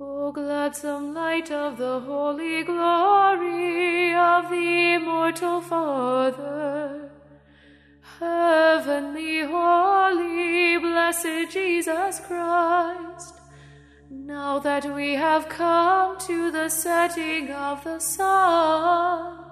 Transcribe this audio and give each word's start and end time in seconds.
O 0.00 0.32
gladsome 0.32 1.14
light 1.14 1.52
of 1.52 1.78
the 1.78 2.00
holy 2.00 2.64
glory 2.64 4.12
of 4.12 4.50
the 4.50 4.94
immortal 4.94 5.60
Father, 5.60 7.12
heavenly, 8.18 9.42
holy, 9.42 10.78
blessed 10.78 11.48
Jesus 11.52 12.18
Christ, 12.26 13.34
now 14.10 14.58
that 14.58 14.84
we 14.92 15.12
have 15.12 15.48
come 15.48 16.18
to 16.26 16.50
the 16.50 16.68
setting 16.68 17.52
of 17.52 17.84
the 17.84 18.00
sun, 18.00 19.44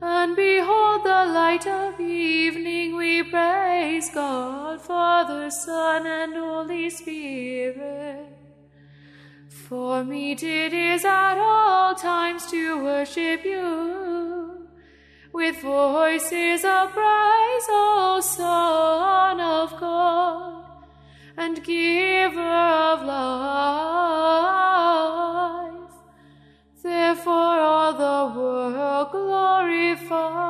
and 0.00 0.34
behold 0.34 1.04
the 1.04 1.26
light 1.34 1.66
of 1.66 2.00
evening, 2.00 2.96
we 2.96 3.22
praise 3.24 4.08
God, 4.08 4.80
Father, 4.80 5.50
Son, 5.50 6.06
and 6.06 6.34
Holy 6.34 6.88
Spirit. 6.88 8.39
For 9.70 10.02
meet 10.02 10.42
it 10.42 10.72
is 10.72 11.04
at 11.04 11.38
all 11.38 11.94
times 11.94 12.50
to 12.50 12.82
worship 12.82 13.44
you 13.44 14.66
with 15.32 15.62
voices 15.62 16.64
of 16.64 16.90
praise, 16.90 17.66
O 17.68 18.18
Son 18.20 19.38
of 19.40 19.78
God, 19.78 20.64
and 21.36 21.62
Giver 21.62 22.40
of 22.40 23.04
life. 23.04 23.20
Therefore, 26.82 27.60
all 27.60 27.92
the 27.92 28.32
world 28.36 29.12
glorifies 29.12 30.49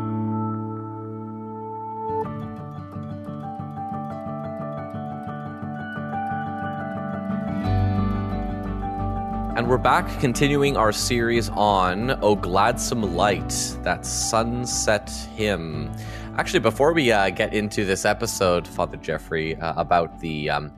We're 9.71 9.77
back 9.77 10.19
continuing 10.19 10.75
our 10.75 10.91
series 10.91 11.47
on 11.51 12.11
O 12.21 12.35
Gladsome 12.35 13.15
Light, 13.15 13.77
that 13.83 14.05
sunset 14.05 15.09
hymn. 15.33 15.89
Actually, 16.35 16.59
before 16.59 16.91
we 16.91 17.09
uh, 17.09 17.29
get 17.29 17.53
into 17.53 17.85
this 17.85 18.03
episode, 18.03 18.67
Father 18.67 18.97
Jeffrey, 18.97 19.55
uh, 19.55 19.73
about 19.79 20.19
the 20.19 20.49
um, 20.49 20.73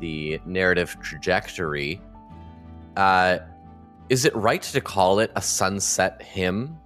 the 0.00 0.38
narrative 0.44 0.98
trajectory, 1.00 1.98
uh, 2.98 3.38
is 4.10 4.26
it 4.26 4.36
right 4.36 4.60
to 4.60 4.82
call 4.82 5.20
it 5.20 5.32
a 5.34 5.40
sunset 5.40 6.20
hymn? 6.20 6.78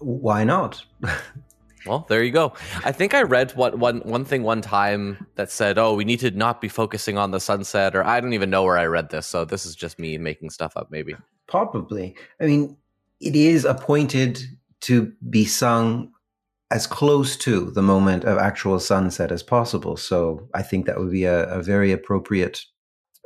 Why 0.00 0.44
not? 0.44 0.84
Well, 1.86 2.06
there 2.08 2.22
you 2.22 2.30
go. 2.30 2.52
I 2.84 2.92
think 2.92 3.14
I 3.14 3.22
read 3.22 3.52
what 3.52 3.78
one 3.78 4.00
one 4.00 4.24
thing 4.24 4.42
one 4.42 4.60
time 4.60 5.26
that 5.36 5.50
said, 5.50 5.78
"Oh, 5.78 5.94
we 5.94 6.04
need 6.04 6.20
to 6.20 6.30
not 6.30 6.60
be 6.60 6.68
focusing 6.68 7.16
on 7.18 7.30
the 7.30 7.40
sunset," 7.40 7.96
or 7.96 8.04
I 8.04 8.20
don't 8.20 8.34
even 8.34 8.50
know 8.50 8.64
where 8.64 8.78
I 8.78 8.86
read 8.86 9.10
this. 9.10 9.26
So 9.26 9.44
this 9.44 9.64
is 9.64 9.74
just 9.74 9.98
me 9.98 10.18
making 10.18 10.50
stuff 10.50 10.76
up, 10.76 10.90
maybe. 10.90 11.14
Probably. 11.46 12.16
I 12.40 12.46
mean, 12.46 12.76
it 13.20 13.34
is 13.34 13.64
appointed 13.64 14.40
to 14.82 15.12
be 15.28 15.44
sung 15.44 16.12
as 16.70 16.86
close 16.86 17.36
to 17.36 17.70
the 17.70 17.82
moment 17.82 18.24
of 18.24 18.38
actual 18.38 18.78
sunset 18.78 19.32
as 19.32 19.42
possible. 19.42 19.96
So 19.96 20.48
I 20.54 20.62
think 20.62 20.86
that 20.86 20.98
would 20.98 21.10
be 21.10 21.24
a, 21.24 21.44
a 21.48 21.62
very 21.62 21.90
appropriate 21.92 22.64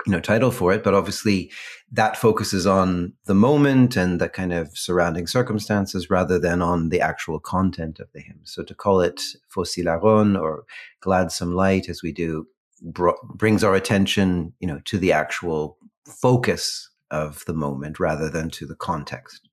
you 0.06 0.12
know 0.12 0.20
title 0.20 0.50
for 0.50 0.72
it 0.72 0.84
but 0.84 0.94
obviously 0.94 1.50
that 1.94 2.16
focuses 2.16 2.66
on 2.66 3.12
the 3.26 3.34
moment 3.34 3.97
and 3.97 4.20
the 4.20 4.28
kind 4.28 4.53
of 4.53 4.76
surrounding 4.76 5.26
circumstances 5.28 6.10
rather 6.10 6.38
than 6.38 6.60
on 6.60 6.88
the 6.88 7.00
actual 7.00 7.38
content 7.38 8.00
of 8.00 8.10
the 8.12 8.20
hymn. 8.20 8.41
So 8.43 8.64
to 8.64 8.75
call 8.75 9.00
it 9.00 9.22
Phos 9.48 9.76
Hilaron 9.76 10.62
gladsome 11.00 11.54
light 11.54 11.88
as 11.88 12.03
we 12.03 12.10
do 12.10 12.48
br- 12.82 13.10
brings 13.34 13.62
our 13.62 13.75
attention 13.75 14.53
you 14.59 14.66
know 14.66 14.81
to 14.87 14.98
the 14.98 15.12
actual 15.12 15.78
focus 16.06 16.91
of 17.10 17.44
the 17.47 17.54
moment 17.54 18.00
rather 18.00 18.28
than 18.28 18.50
to 18.50 18.66
the 18.66 18.75
context. 18.75 19.48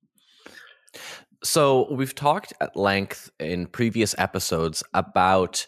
So 1.43 1.91
we've 1.91 2.15
talked 2.15 2.53
at 2.61 2.75
length 2.75 3.31
in 3.39 3.67
previous 3.67 4.13
episodes 4.17 4.83
about 4.93 5.65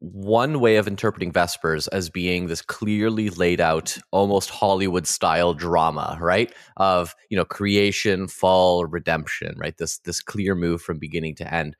one 0.00 0.60
way 0.60 0.76
of 0.76 0.88
interpreting 0.88 1.30
Vespers 1.30 1.86
as 1.88 2.08
being 2.08 2.46
this 2.46 2.62
clearly 2.62 3.28
laid 3.30 3.60
out, 3.60 3.96
almost 4.10 4.48
Hollywood 4.48 5.06
style 5.06 5.52
drama, 5.52 6.18
right? 6.20 6.52
Of 6.78 7.14
you 7.28 7.36
know 7.36 7.44
creation, 7.44 8.26
fall, 8.26 8.86
redemption, 8.86 9.54
right? 9.58 9.76
This 9.76 9.98
this 9.98 10.20
clear 10.20 10.54
move 10.54 10.82
from 10.82 10.98
beginning 10.98 11.36
to 11.36 11.54
end. 11.54 11.76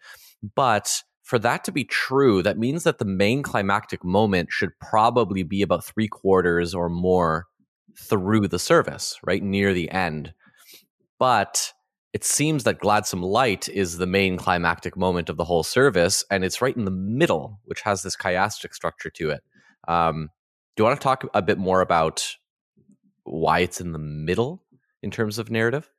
But 0.54 1.02
for 1.22 1.38
that 1.38 1.64
to 1.64 1.72
be 1.72 1.84
true, 1.84 2.42
that 2.42 2.58
means 2.58 2.84
that 2.84 2.98
the 2.98 3.04
main 3.04 3.42
climactic 3.42 4.04
moment 4.04 4.50
should 4.50 4.78
probably 4.80 5.42
be 5.42 5.62
about 5.62 5.84
three 5.84 6.08
quarters 6.08 6.74
or 6.74 6.88
more 6.88 7.46
through 7.96 8.48
the 8.48 8.58
service, 8.58 9.18
right 9.24 9.42
near 9.42 9.72
the 9.72 9.90
end. 9.90 10.34
But 11.18 11.72
it 12.12 12.24
seems 12.24 12.64
that 12.64 12.78
gladsome 12.78 13.22
light 13.22 13.68
is 13.68 13.98
the 13.98 14.06
main 14.06 14.36
climactic 14.36 14.96
moment 14.96 15.28
of 15.28 15.36
the 15.36 15.44
whole 15.44 15.62
service 15.62 16.24
and 16.30 16.44
it's 16.44 16.60
right 16.60 16.76
in 16.76 16.84
the 16.84 16.90
middle 16.90 17.60
which 17.64 17.82
has 17.82 18.02
this 18.02 18.16
chiastic 18.16 18.74
structure 18.74 19.10
to 19.10 19.30
it. 19.30 19.42
Um, 19.86 20.30
do 20.76 20.82
you 20.82 20.84
want 20.84 21.00
to 21.00 21.04
talk 21.04 21.24
a 21.34 21.42
bit 21.42 21.58
more 21.58 21.80
about 21.80 22.36
why 23.24 23.60
it's 23.60 23.80
in 23.80 23.92
the 23.92 23.98
middle 23.98 24.62
in 25.02 25.10
terms 25.10 25.38
of 25.38 25.50
narrative? 25.50 25.90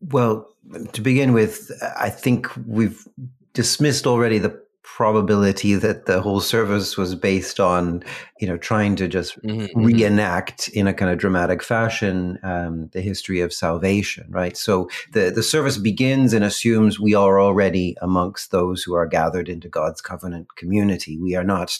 Well 0.00 0.48
to 0.92 1.00
begin 1.00 1.32
with 1.32 1.70
i 1.96 2.10
think 2.10 2.48
we've 2.66 3.06
dismissed 3.54 4.06
already 4.06 4.38
the 4.38 4.60
probability 4.96 5.74
that 5.74 6.06
the 6.06 6.20
whole 6.20 6.40
service 6.40 6.96
was 6.96 7.14
based 7.14 7.60
on, 7.60 8.02
you 8.40 8.48
know, 8.48 8.56
trying 8.56 8.96
to 8.96 9.06
just 9.06 9.40
mm-hmm, 9.42 9.60
mm-hmm. 9.60 9.84
reenact 9.84 10.68
in 10.68 10.88
a 10.88 10.94
kind 10.94 11.12
of 11.12 11.18
dramatic 11.18 11.62
fashion 11.62 12.38
um, 12.42 12.88
the 12.94 13.00
history 13.00 13.40
of 13.40 13.52
salvation, 13.52 14.26
right? 14.30 14.56
So 14.56 14.88
the 15.12 15.30
the 15.30 15.42
service 15.42 15.78
begins 15.78 16.32
and 16.32 16.44
assumes 16.44 16.98
we 16.98 17.14
are 17.14 17.38
already 17.38 17.96
amongst 18.00 18.50
those 18.50 18.82
who 18.82 18.94
are 18.94 19.06
gathered 19.06 19.48
into 19.48 19.68
God's 19.68 20.00
covenant 20.00 20.56
community. 20.56 21.18
We 21.18 21.36
are 21.36 21.44
not 21.44 21.78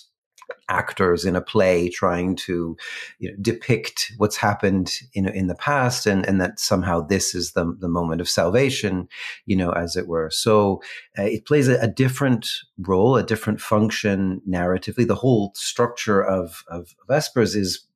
actors 0.69 1.25
in 1.25 1.35
a 1.35 1.41
play 1.41 1.89
trying 1.89 2.37
to 2.37 2.77
you 3.19 3.31
know, 3.31 3.37
depict 3.41 4.13
what's 4.19 4.37
happened 4.37 4.93
in 5.15 5.29
in 5.29 5.47
the 5.47 5.55
past 5.55 6.07
and 6.07 6.27
and 6.27 6.41
that 6.41 6.61
somehow 6.61 7.01
this 7.01 7.35
is 7.35 7.53
the 7.53 7.75
the 7.81 7.89
moment 7.89 8.21
of 8.21 8.29
salvation 8.29 9.09
you 9.47 9.57
know 9.57 9.73
as 9.73 9.97
it 9.97 10.07
were. 10.07 10.31
So 10.31 10.83
uh, 11.19 11.23
it 11.23 11.47
plays 11.47 11.69
a, 11.69 11.79
a, 11.81 11.89
different 11.89 12.49
role 12.79 13.17
a 13.17 13.23
different 13.23 13.61
function 13.61 14.41
narratively. 14.49 15.07
The 15.07 15.15
whole 15.15 15.53
structure 15.55 16.23
of 16.23 16.65
of 16.69 16.95
vespers 17.09 17.55
is 17.55 17.87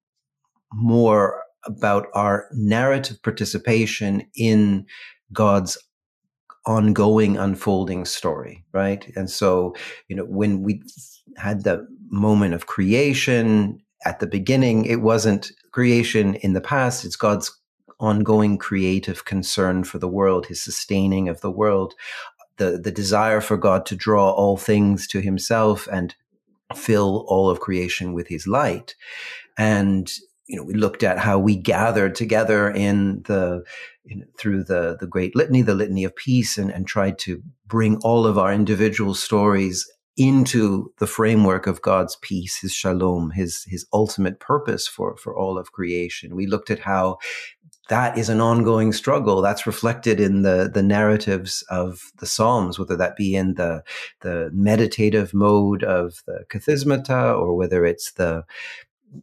more 0.73 1.43
about 1.65 2.07
our 2.15 2.49
narrative 2.53 3.23
participation 3.23 4.27
in 4.35 4.87
God's 5.33 5.79
ongoing 6.67 7.37
unfolding 7.37 8.05
story 8.05 8.65
right 8.73 9.11
and 9.17 9.29
so 9.29 9.75
you 10.09 10.15
know 10.15 10.25
when 10.25 10.63
we 10.63 10.81
had 11.37 11.65
the 11.65 11.87
moment 12.11 12.55
of 12.55 12.67
creation 12.67 13.83
at 14.05 14.21
the 14.21 14.27
beginning. 14.27 14.85
It 14.85 15.01
wasn't 15.01 15.53
creation 15.71 16.35
in 16.37 16.53
the 16.53 16.61
past, 16.61 17.05
it's 17.05 17.17
God's 17.17 17.57
ongoing 18.01 18.59
creative 18.59 19.25
concern 19.25 19.85
for 19.85 19.99
the 19.99 20.09
world, 20.09 20.47
his 20.47 20.61
sustaining 20.61 21.29
of 21.29 21.41
the 21.41 21.51
world, 21.51 21.95
the, 22.57 22.79
the 22.79 22.91
desire 22.91 23.41
for 23.41 23.57
God 23.57 23.87
to 23.87 23.97
draw 23.97 24.31
all 24.31 24.57
things 24.57 25.07
to 25.09 25.21
himself 25.21 25.89
and 25.91 26.15
fill 26.75 27.25
all 27.29 27.49
of 27.49 27.61
creation 27.61 28.13
with 28.13 28.29
his 28.29 28.47
light. 28.47 28.95
And 29.57 30.11
you 30.47 30.57
know, 30.57 30.65
we 30.65 30.75
looked 30.75 31.03
at 31.03 31.19
how 31.19 31.39
we 31.39 31.57
gathered 31.57 32.15
together 32.15 32.71
in 32.71 33.23
the 33.23 33.65
through 34.39 34.65
the 34.65 34.97
the 34.99 35.07
great 35.07 35.37
litany, 35.37 35.63
the 35.63 35.75
litany 35.75 36.05
of 36.05 36.17
peace, 36.17 36.59
and, 36.59 36.71
and 36.71 36.87
tried 36.87 37.19
to 37.21 37.43
bring 37.67 37.97
all 37.99 38.27
of 38.27 38.39
our 38.39 38.53
individual 38.53 39.15
stories 39.15 39.87
into 40.17 40.93
the 40.99 41.07
framework 41.07 41.67
of 41.67 41.81
God's 41.81 42.17
peace, 42.21 42.61
his 42.61 42.73
shalom, 42.73 43.31
his, 43.31 43.65
his 43.69 43.87
ultimate 43.93 44.41
purpose 44.41 44.87
for, 44.87 45.17
for 45.17 45.35
all 45.35 45.57
of 45.57 45.73
creation. 45.73 46.37
We 46.37 46.47
looked 46.47 46.71
at 46.71 46.81
how 46.81 47.19
that 47.89 48.19
is 48.19 48.29
an 48.29 48.41
ongoing 48.41 48.93
struggle. 48.93 49.41
That's 49.41 49.67
reflected 49.67 50.21
in 50.21 50.43
the, 50.43 50.71
the 50.73 50.83
narratives 50.83 51.65
of 51.71 52.13
the 52.19 52.27
Psalms, 52.27 52.79
whether 52.79 52.97
that 52.97 53.17
be 53.17 53.35
in 53.35 53.55
the, 53.55 53.83
the 54.21 54.51
meditative 54.53 55.33
mode 55.33 55.83
of 55.83 56.23
the 56.27 56.45
Kathismata 56.49 57.37
or 57.37 57.55
whether 57.57 57.85
it's 57.85 58.13
the 58.13 58.45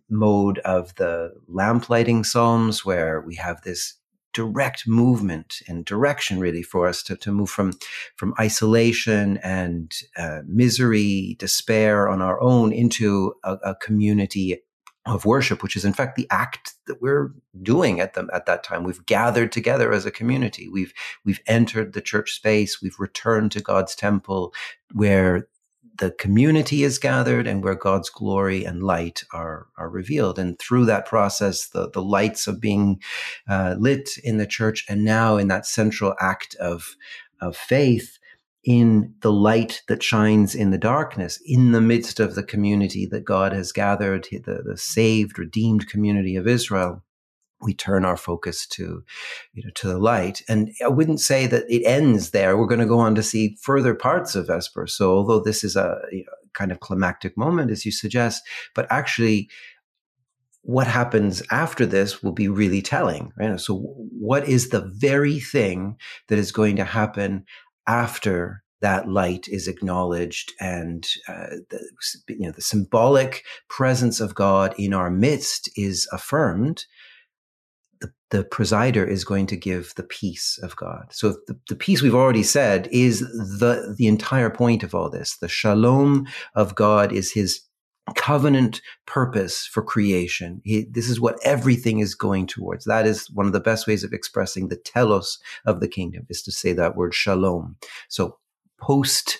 mode 0.09 0.59
of 0.59 0.95
the 0.95 1.33
lamplighting 1.47 2.23
Psalms, 2.23 2.85
where 2.85 3.21
we 3.21 3.35
have 3.35 3.61
this 3.61 3.95
direct 4.33 4.87
movement 4.87 5.61
and 5.67 5.85
direction 5.85 6.39
really 6.39 6.61
for 6.61 6.87
us 6.87 7.01
to, 7.03 7.15
to 7.15 7.31
move 7.31 7.49
from 7.49 7.73
from 8.15 8.33
isolation 8.39 9.37
and 9.37 9.93
uh, 10.17 10.41
misery 10.45 11.35
despair 11.39 12.07
on 12.07 12.21
our 12.21 12.39
own 12.41 12.71
into 12.71 13.33
a, 13.43 13.53
a, 13.63 13.75
community 13.75 14.61
of 15.05 15.25
worship 15.25 15.63
which 15.63 15.75
is 15.75 15.83
in 15.83 15.93
fact 15.93 16.15
the 16.15 16.27
act 16.29 16.75
that 16.85 17.01
we're 17.01 17.33
doing 17.63 17.99
at 17.99 18.13
them 18.13 18.29
at 18.31 18.45
that 18.45 18.63
time. 18.63 18.83
We've 18.83 19.05
gathered 19.05 19.51
together 19.51 19.91
as 19.91 20.05
a 20.05 20.11
community. 20.11 20.69
We've 20.69 20.93
we've 21.25 21.41
entered 21.47 21.93
the 21.93 22.01
church 22.01 22.33
space. 22.33 22.81
We've 22.81 22.99
returned 22.99 23.51
to 23.53 23.61
God's 23.61 23.95
temple 23.95 24.53
where 24.93 25.47
the 25.97 26.11
community 26.11 26.83
is 26.83 26.97
gathered 26.97 27.45
and 27.45 27.63
where 27.63 27.75
God's 27.75 28.09
glory 28.09 28.63
and 28.63 28.81
light 28.81 29.23
are, 29.33 29.67
are 29.77 29.89
revealed. 29.89 30.39
And 30.39 30.57
through 30.59 30.85
that 30.85 31.05
process, 31.05 31.67
the, 31.67 31.89
the 31.89 32.01
lights 32.01 32.47
of 32.47 32.61
being 32.61 33.01
uh, 33.49 33.75
lit 33.77 34.09
in 34.23 34.37
the 34.37 34.47
church 34.47 34.85
and 34.89 35.03
now 35.03 35.37
in 35.37 35.47
that 35.49 35.65
central 35.65 36.15
act 36.19 36.55
of, 36.55 36.95
of 37.41 37.55
faith 37.55 38.17
in 38.63 39.13
the 39.21 39.31
light 39.31 39.81
that 39.87 40.03
shines 40.03 40.53
in 40.53 40.71
the 40.71 40.77
darkness, 40.77 41.39
in 41.45 41.71
the 41.71 41.81
midst 41.81 42.19
of 42.19 42.35
the 42.35 42.43
community 42.43 43.05
that 43.05 43.25
God 43.25 43.53
has 43.53 43.71
gathered, 43.71 44.27
the, 44.31 44.61
the 44.65 44.77
saved, 44.77 45.39
redeemed 45.39 45.89
community 45.89 46.35
of 46.35 46.47
Israel 46.47 47.03
we 47.61 47.73
turn 47.73 48.05
our 48.05 48.17
focus 48.17 48.65
to 48.67 49.03
you 49.53 49.63
know 49.63 49.71
to 49.75 49.87
the 49.87 49.99
light. 49.99 50.41
And 50.47 50.71
i 50.83 50.87
wouldn't 50.87 51.19
say 51.19 51.47
that 51.47 51.65
it 51.69 51.83
ends 51.85 52.31
there. 52.31 52.57
We're 52.57 52.67
going 52.67 52.79
to 52.79 52.85
go 52.85 52.99
on 52.99 53.15
to 53.15 53.23
see 53.23 53.57
further 53.61 53.95
parts 53.95 54.35
of 54.35 54.47
vesper. 54.47 54.87
So 54.87 55.11
although 55.11 55.39
this 55.39 55.63
is 55.63 55.75
a 55.75 55.99
you 56.11 56.25
know, 56.25 56.33
kind 56.53 56.71
of 56.71 56.79
climactic 56.79 57.37
moment 57.37 57.71
as 57.71 57.85
you 57.85 57.91
suggest 57.91 58.41
but 58.73 58.87
actually 58.89 59.49
what 60.63 60.87
happens 60.87 61.41
after 61.51 61.85
this 61.85 62.21
will 62.21 62.31
be 62.31 62.47
really 62.47 62.81
telling 62.81 63.31
right? 63.37 63.59
So 63.59 63.77
what 63.77 64.47
is 64.47 64.69
the 64.69 64.81
very 64.81 65.39
thing 65.39 65.95
that 66.27 66.39
is 66.39 66.51
going 66.51 66.75
to 66.77 66.83
happen 66.83 67.45
after 67.87 68.63
that 68.81 69.09
light 69.09 69.47
is 69.49 69.67
acknowledged 69.67 70.53
and 70.59 71.07
uh, 71.27 71.47
the, 71.69 71.89
you 72.29 72.45
know 72.45 72.51
the 72.51 72.61
symbolic 72.61 73.43
presence 73.67 74.19
of 74.19 74.35
god 74.35 74.73
in 74.77 74.93
our 74.93 75.09
midst 75.09 75.69
is 75.75 76.07
affirmed 76.13 76.85
the, 78.31 78.43
presider 78.43 79.07
is 79.07 79.23
going 79.23 79.47
to 79.47 79.57
give 79.57 79.93
the 79.95 80.03
peace 80.03 80.59
of 80.61 80.75
God. 80.75 81.07
So 81.11 81.35
the, 81.47 81.57
the 81.67 81.75
peace 81.75 82.01
we've 82.01 82.15
already 82.15 82.43
said 82.43 82.87
is 82.91 83.19
the, 83.19 83.95
the 83.97 84.07
entire 84.07 84.49
point 84.49 84.83
of 84.83 84.93
all 84.93 85.09
this. 85.09 85.37
The 85.37 85.47
shalom 85.47 86.27
of 86.55 86.75
God 86.75 87.11
is 87.11 87.31
his 87.31 87.61
covenant 88.15 88.81
purpose 89.05 89.65
for 89.65 89.83
creation. 89.83 90.61
He, 90.63 90.85
this 90.89 91.09
is 91.09 91.19
what 91.19 91.39
everything 91.43 91.99
is 91.99 92.15
going 92.15 92.47
towards. 92.47 92.85
That 92.85 93.05
is 93.05 93.29
one 93.31 93.45
of 93.45 93.53
the 93.53 93.59
best 93.59 93.87
ways 93.87 94.03
of 94.03 94.13
expressing 94.13 94.67
the 94.67 94.77
telos 94.77 95.37
of 95.65 95.79
the 95.79 95.87
kingdom 95.87 96.25
is 96.29 96.41
to 96.43 96.51
say 96.51 96.73
that 96.73 96.95
word 96.95 97.13
shalom. 97.13 97.75
So 98.07 98.37
post 98.79 99.39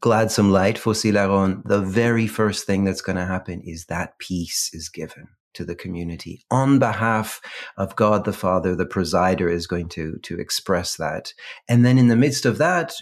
gladsome 0.00 0.50
light, 0.50 0.78
Phos 0.78 1.02
Hilaron, 1.02 1.62
the 1.66 1.80
very 1.80 2.26
first 2.26 2.66
thing 2.66 2.84
that's 2.84 3.02
going 3.02 3.16
to 3.16 3.26
happen 3.26 3.60
is 3.60 3.86
that 3.86 4.18
peace 4.18 4.70
is 4.72 4.88
given 4.88 5.28
to 5.54 5.64
the 5.64 5.74
community 5.74 6.42
on 6.50 6.78
behalf 6.78 7.40
of 7.76 7.96
God 7.96 8.24
the 8.24 8.32
Father. 8.32 8.74
The 8.74 8.86
presider 8.86 9.50
is 9.50 9.66
going 9.66 9.88
to 9.90 10.18
to 10.22 10.38
express 10.38 10.96
that, 10.96 11.32
and 11.68 11.84
then 11.84 11.98
in 11.98 12.08
the 12.08 12.16
midst 12.16 12.46
of 12.46 12.58
that, 12.58 12.94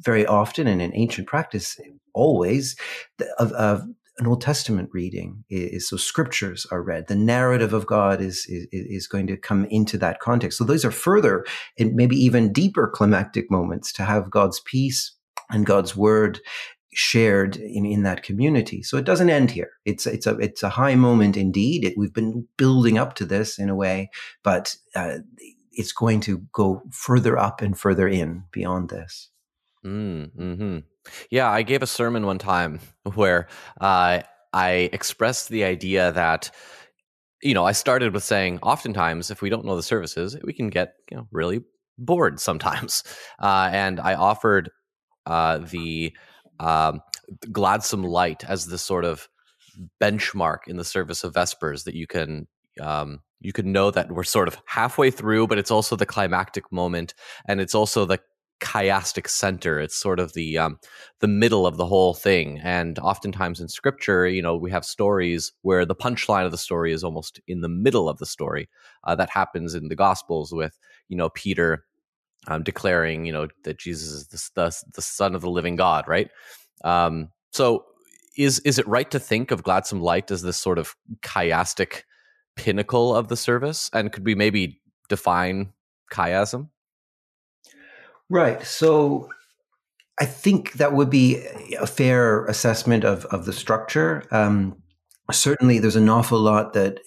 very 0.00 0.26
often 0.26 0.66
and 0.66 0.82
in 0.82 0.94
ancient 0.94 1.26
practice, 1.26 1.78
always 2.14 2.76
of, 3.38 3.52
of 3.52 3.82
an 4.18 4.26
Old 4.26 4.40
Testament 4.40 4.88
reading 4.92 5.44
is 5.50 5.88
so 5.88 5.96
scriptures 5.96 6.66
are 6.70 6.82
read. 6.82 7.06
The 7.06 7.14
narrative 7.14 7.74
of 7.74 7.86
God 7.86 8.20
is, 8.20 8.46
is, 8.48 8.66
is 8.72 9.06
going 9.06 9.26
to 9.26 9.36
come 9.36 9.66
into 9.66 9.98
that 9.98 10.20
context. 10.20 10.56
So 10.56 10.64
those 10.64 10.84
are 10.84 10.90
further 10.90 11.44
and 11.78 11.94
maybe 11.94 12.16
even 12.16 12.52
deeper 12.52 12.88
climactic 12.88 13.50
moments 13.50 13.92
to 13.94 14.04
have 14.04 14.30
God's 14.30 14.60
peace 14.60 15.12
and 15.50 15.66
God's 15.66 15.94
word 15.94 16.40
shared 16.96 17.56
in, 17.56 17.84
in 17.84 18.02
that 18.04 18.22
community. 18.22 18.82
So 18.82 18.96
it 18.96 19.04
doesn't 19.04 19.28
end 19.28 19.50
here. 19.50 19.72
It's 19.84 20.06
it's 20.06 20.26
a 20.26 20.36
it's 20.38 20.62
a 20.62 20.70
high 20.70 20.94
moment 20.94 21.36
indeed. 21.36 21.84
It, 21.84 21.94
we've 21.96 22.12
been 22.12 22.48
building 22.56 22.96
up 22.96 23.14
to 23.16 23.26
this 23.26 23.58
in 23.58 23.68
a 23.68 23.74
way, 23.74 24.10
but 24.42 24.74
uh, 24.94 25.18
it's 25.72 25.92
going 25.92 26.20
to 26.20 26.38
go 26.52 26.82
further 26.90 27.38
up 27.38 27.60
and 27.60 27.78
further 27.78 28.08
in 28.08 28.44
beyond 28.50 28.88
this. 28.88 29.28
Mm, 29.84 30.32
hmm 30.32 30.78
Yeah, 31.30 31.50
I 31.50 31.62
gave 31.62 31.82
a 31.82 31.86
sermon 31.86 32.24
one 32.24 32.38
time 32.38 32.80
where 33.14 33.48
uh, 33.78 34.22
I 34.54 34.70
expressed 34.92 35.50
the 35.50 35.64
idea 35.64 36.12
that 36.12 36.50
you 37.42 37.52
know 37.52 37.66
I 37.66 37.72
started 37.72 38.14
with 38.14 38.24
saying 38.24 38.60
oftentimes 38.62 39.30
if 39.30 39.42
we 39.42 39.50
don't 39.50 39.66
know 39.66 39.76
the 39.76 39.82
services, 39.82 40.34
we 40.42 40.54
can 40.54 40.70
get 40.70 40.94
you 41.10 41.18
know 41.18 41.28
really 41.30 41.62
bored 41.98 42.40
sometimes, 42.40 43.04
uh, 43.38 43.68
and 43.70 44.00
I 44.00 44.14
offered 44.14 44.70
uh, 45.26 45.58
the 45.58 46.16
um, 46.60 47.00
gladsome 47.52 48.04
light 48.04 48.44
as 48.44 48.66
this 48.66 48.82
sort 48.82 49.04
of 49.04 49.28
benchmark 50.00 50.68
in 50.68 50.76
the 50.76 50.84
service 50.84 51.24
of 51.24 51.34
Vespers 51.34 51.84
that 51.84 51.94
you 51.94 52.06
can 52.06 52.46
um, 52.80 53.20
you 53.40 53.52
can 53.52 53.72
know 53.72 53.90
that 53.90 54.10
we're 54.10 54.24
sort 54.24 54.48
of 54.48 54.60
halfway 54.66 55.10
through, 55.10 55.46
but 55.46 55.58
it's 55.58 55.70
also 55.70 55.96
the 55.96 56.06
climactic 56.06 56.70
moment, 56.72 57.14
and 57.46 57.60
it's 57.60 57.74
also 57.74 58.04
the 58.04 58.18
chiastic 58.60 59.28
center. 59.28 59.78
It's 59.78 59.96
sort 59.96 60.18
of 60.18 60.32
the 60.32 60.58
um, 60.58 60.78
the 61.20 61.28
middle 61.28 61.66
of 61.66 61.76
the 61.76 61.86
whole 61.86 62.14
thing. 62.14 62.58
And 62.62 62.98
oftentimes 62.98 63.60
in 63.60 63.68
Scripture, 63.68 64.26
you 64.26 64.42
know, 64.42 64.56
we 64.56 64.70
have 64.70 64.84
stories 64.84 65.52
where 65.62 65.84
the 65.84 65.94
punchline 65.94 66.46
of 66.46 66.52
the 66.52 66.58
story 66.58 66.92
is 66.92 67.04
almost 67.04 67.40
in 67.46 67.60
the 67.60 67.68
middle 67.68 68.08
of 68.08 68.18
the 68.18 68.26
story. 68.26 68.68
Uh, 69.04 69.14
that 69.14 69.30
happens 69.30 69.74
in 69.74 69.88
the 69.88 69.96
Gospels 69.96 70.52
with 70.52 70.78
you 71.08 71.16
know 71.16 71.30
Peter 71.30 71.84
um, 72.48 72.62
declaring, 72.62 73.24
you 73.24 73.32
know, 73.32 73.48
that 73.64 73.78
Jesus 73.78 74.10
is 74.10 74.26
the, 74.28 74.50
the, 74.54 74.82
the 74.94 75.02
Son 75.02 75.34
of 75.34 75.42
the 75.42 75.50
Living 75.50 75.76
God, 75.76 76.06
right? 76.06 76.30
Um, 76.84 77.30
so, 77.52 77.84
is 78.36 78.58
is 78.60 78.78
it 78.78 78.86
right 78.86 79.10
to 79.10 79.18
think 79.18 79.50
of 79.50 79.62
Gladsome 79.62 80.00
Light 80.00 80.30
as 80.30 80.42
this 80.42 80.58
sort 80.58 80.78
of 80.78 80.94
chiastic 81.22 82.02
pinnacle 82.54 83.14
of 83.16 83.28
the 83.28 83.36
service? 83.36 83.90
And 83.92 84.12
could 84.12 84.24
we 84.24 84.34
maybe 84.34 84.80
define 85.08 85.72
chiasm? 86.12 86.68
Right. 88.28 88.62
So, 88.64 89.30
I 90.20 90.26
think 90.26 90.74
that 90.74 90.92
would 90.92 91.10
be 91.10 91.44
a 91.78 91.86
fair 91.86 92.44
assessment 92.46 93.04
of 93.04 93.24
of 93.26 93.46
the 93.46 93.52
structure. 93.52 94.24
Um, 94.30 94.82
certainly, 95.32 95.78
there's 95.78 95.96
an 95.96 96.08
awful 96.08 96.38
lot 96.38 96.74
that 96.74 97.00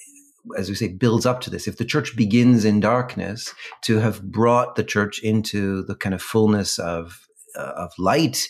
as 0.57 0.69
we 0.69 0.75
say, 0.75 0.87
builds 0.87 1.25
up 1.25 1.41
to 1.41 1.49
this. 1.49 1.67
If 1.67 1.77
the 1.77 1.85
church 1.85 2.15
begins 2.15 2.65
in 2.65 2.79
darkness, 2.79 3.53
to 3.81 3.99
have 3.99 4.23
brought 4.23 4.75
the 4.75 4.83
church 4.83 5.19
into 5.19 5.83
the 5.83 5.95
kind 5.95 6.15
of 6.15 6.21
fullness 6.21 6.79
of 6.79 7.27
uh, 7.57 7.73
of 7.75 7.91
light, 7.97 8.47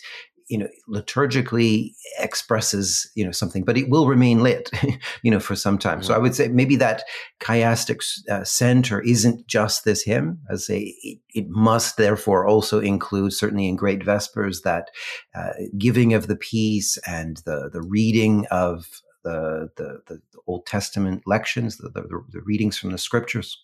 you 0.48 0.58
know, 0.58 0.68
liturgically 0.88 1.92
expresses 2.18 3.10
you 3.14 3.24
know 3.24 3.30
something, 3.30 3.64
but 3.64 3.78
it 3.78 3.88
will 3.88 4.08
remain 4.08 4.42
lit, 4.42 4.70
you 5.22 5.30
know, 5.30 5.40
for 5.40 5.54
some 5.54 5.78
time. 5.78 5.98
Mm-hmm. 5.98 6.06
So 6.06 6.14
I 6.14 6.18
would 6.18 6.34
say 6.34 6.48
maybe 6.48 6.76
that 6.76 7.04
chiastic 7.40 8.02
uh, 8.28 8.44
center 8.44 9.00
isn't 9.00 9.46
just 9.46 9.84
this 9.84 10.02
hymn. 10.02 10.40
As 10.50 10.66
say, 10.66 10.94
it, 11.02 11.18
it, 11.34 11.48
must 11.48 11.96
therefore 11.96 12.46
also 12.46 12.80
include, 12.80 13.32
certainly 13.32 13.68
in 13.68 13.76
Great 13.76 14.02
Vespers, 14.02 14.62
that 14.62 14.90
uh, 15.34 15.52
giving 15.78 16.14
of 16.14 16.26
the 16.26 16.36
peace 16.36 16.98
and 17.06 17.38
the 17.46 17.70
the 17.72 17.82
reading 17.82 18.46
of 18.50 19.02
the, 19.24 19.70
the, 19.76 20.00
the 20.06 20.20
Old 20.46 20.66
Testament 20.66 21.22
lections, 21.26 21.78
the, 21.78 21.88
the, 21.88 22.02
the 22.30 22.40
readings 22.42 22.78
from 22.78 22.90
the 22.90 22.98
scriptures 22.98 23.56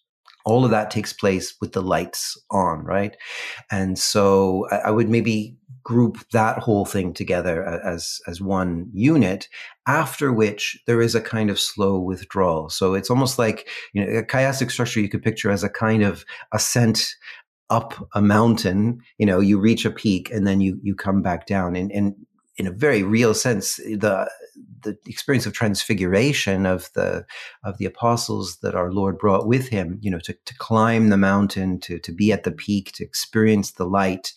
all 0.47 0.65
of 0.65 0.71
that 0.71 0.93
takes 0.93 1.13
place 1.13 1.55
with 1.61 1.73
the 1.73 1.83
lights 1.83 2.41
on, 2.53 2.85
right? 2.85 3.17
And 3.71 3.99
so 3.99 4.69
I, 4.71 4.93
would 4.93 5.09
maybe 5.11 5.57
group 5.83 6.19
that 6.33 6.59
whole 6.59 6.85
thing 6.85 7.13
together 7.13 7.65
as 7.65 8.21
as 8.29 8.41
one 8.41 8.89
unit. 8.93 9.49
After 9.89 10.33
which 10.33 10.81
there 10.87 11.03
is 11.03 11.15
a 11.15 11.21
kind 11.21 11.51
of 11.51 11.61
slow 11.61 11.99
withdrawal. 11.99 12.71
So 12.71 12.95
it's 12.95 13.11
almost 13.11 13.39
like 13.39 13.69
you 13.93 14.05
know 14.05 14.19
a 14.19 14.23
chiastic 14.23 14.71
structure 14.71 15.01
you 15.01 15.09
could 15.09 15.23
picture 15.23 15.51
as 15.51 15.65
a 15.65 15.69
kind 15.69 16.05
of 16.05 16.25
ascent 16.53 17.15
up 17.69 18.09
a 18.15 18.23
mountain. 18.23 19.01
You 19.19 19.27
know, 19.27 19.41
you 19.41 19.59
reach 19.59 19.85
a 19.85 19.91
peak 19.91 20.31
and 20.31 20.47
then 20.47 20.61
you 20.61 20.79
you 20.81 20.95
come 20.95 21.23
back 21.23 21.47
down, 21.47 21.75
and 21.75 21.91
and 21.91 22.15
in 22.57 22.69
a 22.69 22.73
very 22.73 23.03
real 23.03 23.35
sense, 23.35 23.77
the 23.77 24.31
the 24.93 25.11
experience 25.11 25.47
of 25.47 25.53
transfiguration 25.53 26.67
of 26.67 26.89
the 26.95 27.27
of 27.65 27.79
the 27.79 27.85
apostles 27.85 28.59
that 28.59 28.75
our 28.75 28.93
Lord 28.93 29.19
brought 29.19 29.47
with 29.47 29.69
him, 29.69 29.99
you 30.01 30.11
know, 30.11 30.21
to, 30.21 30.33
to 30.33 30.55
climb 30.59 31.09
the 31.09 31.17
mountain, 31.17 31.81
to 31.81 31.99
to 31.99 32.13
be 32.13 32.33
at 32.33 32.45
the 32.45 32.53
peak, 32.53 32.93
to 32.93 33.05
experience 33.05 33.73
the 33.73 33.87
light, 33.87 34.33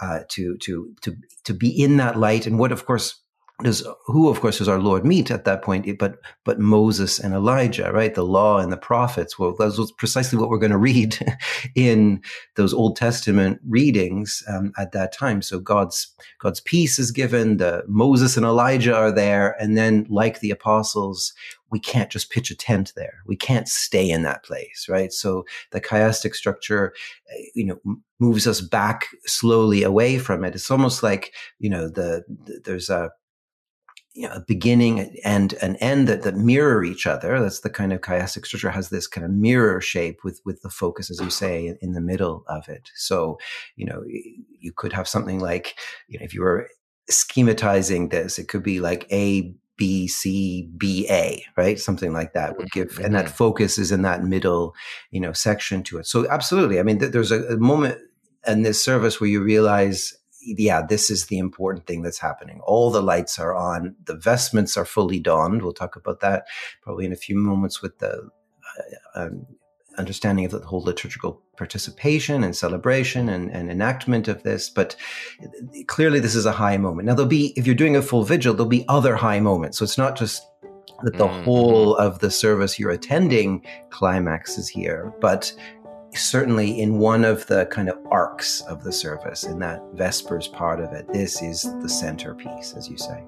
uh, 0.00 0.20
to 0.28 0.56
to 0.58 0.94
to 1.02 1.16
to 1.44 1.54
be 1.54 1.68
in 1.68 1.96
that 1.98 2.18
light, 2.18 2.46
and 2.46 2.58
what, 2.58 2.72
of 2.72 2.86
course, 2.86 3.20
does 3.64 3.84
who 4.06 4.28
of 4.28 4.40
course 4.40 4.58
does 4.58 4.68
our 4.68 4.78
lord 4.78 5.04
meet 5.04 5.32
at 5.32 5.44
that 5.44 5.62
point 5.62 5.98
but 5.98 6.18
but 6.44 6.60
moses 6.60 7.18
and 7.18 7.34
elijah 7.34 7.90
right? 7.92 8.14
The 8.14 8.22
law 8.22 8.58
and 8.58 8.70
the 8.72 8.76
prophets. 8.76 9.38
Well 9.38 9.54
that's 9.58 9.90
precisely 9.92 10.38
what 10.38 10.48
we're 10.48 10.58
going 10.58 10.70
to 10.72 10.78
read 10.78 11.18
in 11.74 12.22
those 12.54 12.72
old 12.72 12.96
testament 12.96 13.60
readings 13.66 14.42
um, 14.48 14.72
at 14.78 14.92
that 14.92 15.12
time. 15.12 15.42
So 15.42 15.58
god's 15.58 16.14
god's 16.38 16.60
peace 16.60 16.98
is 16.98 17.10
given 17.10 17.56
the 17.56 17.82
moses 17.88 18.36
and 18.36 18.46
elijah 18.46 18.94
are 18.94 19.12
there 19.12 19.60
and 19.60 19.76
then 19.76 20.06
like 20.08 20.40
the 20.40 20.50
apostles 20.50 21.32
we 21.70 21.78
can't 21.78 22.10
just 22.10 22.30
pitch 22.30 22.50
a 22.50 22.56
tent 22.56 22.94
there. 22.96 23.18
We 23.26 23.36
can't 23.36 23.68
stay 23.68 24.08
in 24.08 24.22
that 24.22 24.44
place 24.44 24.86
right? 24.88 25.12
So 25.12 25.44
the 25.72 25.80
chiastic 25.80 26.34
structure 26.34 26.94
eh, 27.32 27.42
you 27.54 27.66
know 27.66 27.80
moves 28.20 28.46
us 28.46 28.60
back 28.60 29.06
slowly 29.26 29.82
away 29.82 30.18
from 30.18 30.44
it. 30.44 30.54
It's 30.54 30.70
almost 30.70 31.02
like 31.02 31.32
you 31.58 31.70
know 31.70 31.88
the, 31.88 32.24
the 32.44 32.60
there's 32.64 32.88
a 32.90 33.10
you 34.14 34.26
know, 34.26 34.34
a 34.34 34.40
beginning 34.40 35.16
and 35.24 35.52
an 35.62 35.76
end 35.76 36.08
that, 36.08 36.22
that 36.22 36.36
mirror 36.36 36.82
each 36.82 37.06
other. 37.06 37.40
That's 37.40 37.60
the 37.60 37.70
kind 37.70 37.92
of 37.92 38.00
chiastic 38.00 38.46
structure 38.46 38.70
has 38.70 38.88
this 38.88 39.06
kind 39.06 39.24
of 39.24 39.30
mirror 39.30 39.80
shape 39.80 40.20
with, 40.24 40.40
with 40.44 40.62
the 40.62 40.70
focus, 40.70 41.10
as 41.10 41.20
you 41.20 41.30
say, 41.30 41.76
in, 41.80 41.92
the 41.92 42.00
middle 42.00 42.44
of 42.48 42.68
it. 42.68 42.90
So, 42.96 43.38
you 43.76 43.86
know, 43.86 44.02
you 44.06 44.72
could 44.72 44.92
have 44.92 45.06
something 45.06 45.38
like, 45.38 45.76
you 46.08 46.18
know, 46.18 46.24
if 46.24 46.34
you 46.34 46.40
were 46.40 46.68
schematizing 47.10 48.10
this, 48.10 48.38
it 48.38 48.48
could 48.48 48.62
be 48.62 48.80
like 48.80 49.06
A, 49.12 49.54
B, 49.76 50.08
C, 50.08 50.68
B, 50.76 51.06
A, 51.08 51.44
right? 51.56 51.78
Something 51.78 52.12
like 52.12 52.32
that 52.32 52.56
would 52.58 52.70
give, 52.72 52.98
and 52.98 53.14
that 53.14 53.26
mm-hmm. 53.26 53.34
focus 53.34 53.78
is 53.78 53.92
in 53.92 54.02
that 54.02 54.24
middle, 54.24 54.74
you 55.12 55.20
know, 55.20 55.32
section 55.32 55.84
to 55.84 55.98
it. 55.98 56.06
So 56.06 56.28
absolutely. 56.28 56.80
I 56.80 56.82
mean, 56.82 56.98
th- 56.98 57.12
there's 57.12 57.30
a, 57.30 57.44
a 57.44 57.56
moment 57.56 57.98
in 58.46 58.62
this 58.62 58.82
service 58.82 59.20
where 59.20 59.30
you 59.30 59.42
realize 59.42 60.17
yeah, 60.40 60.82
this 60.86 61.10
is 61.10 61.26
the 61.26 61.38
important 61.38 61.86
thing 61.86 62.02
that's 62.02 62.18
happening. 62.18 62.60
All 62.64 62.90
the 62.90 63.02
lights 63.02 63.38
are 63.38 63.54
on, 63.54 63.96
the 64.04 64.14
vestments 64.14 64.76
are 64.76 64.84
fully 64.84 65.20
donned. 65.20 65.62
We'll 65.62 65.72
talk 65.72 65.96
about 65.96 66.20
that 66.20 66.46
probably 66.82 67.06
in 67.06 67.12
a 67.12 67.16
few 67.16 67.36
moments 67.36 67.82
with 67.82 67.98
the 67.98 68.28
uh, 69.14 69.20
um, 69.20 69.46
understanding 69.98 70.44
of 70.44 70.52
the 70.52 70.60
whole 70.60 70.80
liturgical 70.80 71.42
participation 71.56 72.44
and 72.44 72.54
celebration 72.54 73.28
and, 73.28 73.50
and, 73.50 73.68
enactment 73.68 74.28
of 74.28 74.44
this. 74.44 74.70
But 74.70 74.94
clearly, 75.88 76.20
this 76.20 76.36
is 76.36 76.46
a 76.46 76.52
high 76.52 76.76
moment. 76.76 77.06
Now, 77.06 77.14
there'll 77.14 77.28
be, 77.28 77.52
if 77.56 77.66
you're 77.66 77.74
doing 77.74 77.96
a 77.96 78.02
full 78.02 78.22
vigil, 78.22 78.54
there'll 78.54 78.68
be 78.68 78.84
other 78.88 79.16
high 79.16 79.40
moments. 79.40 79.78
So 79.78 79.84
it's 79.84 79.98
not 79.98 80.16
just 80.16 80.46
that 81.02 81.16
the 81.16 81.26
mm-hmm. 81.26 81.44
whole 81.44 81.96
of 81.96 82.20
the 82.20 82.30
service 82.30 82.78
you're 82.78 82.90
attending 82.90 83.64
climaxes 83.90 84.68
here, 84.68 85.12
but 85.20 85.52
certainly 86.14 86.80
in 86.80 86.98
one 86.98 87.24
of 87.24 87.46
the 87.46 87.66
kind 87.66 87.88
of 87.88 87.98
arcs 88.10 88.60
of 88.62 88.82
the 88.82 88.92
service, 88.92 89.44
in 89.44 89.58
that 89.60 89.82
Vespers 89.94 90.48
part 90.48 90.80
of 90.80 90.92
it, 90.92 91.06
this 91.12 91.42
is 91.42 91.62
the 91.62 91.88
centerpiece, 91.88 92.74
as 92.74 92.88
you 92.88 92.96
say. 92.96 93.22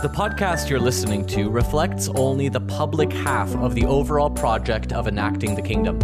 The 0.00 0.08
podcast 0.08 0.70
you're 0.70 0.78
listening 0.78 1.26
to 1.26 1.50
reflects 1.50 2.08
only 2.10 2.48
the 2.48 2.60
public 2.60 3.12
half 3.12 3.52
of 3.56 3.74
the 3.74 3.84
overall 3.84 4.30
project 4.30 4.92
of 4.92 5.08
enacting 5.08 5.56
the 5.56 5.60
kingdom. 5.60 5.98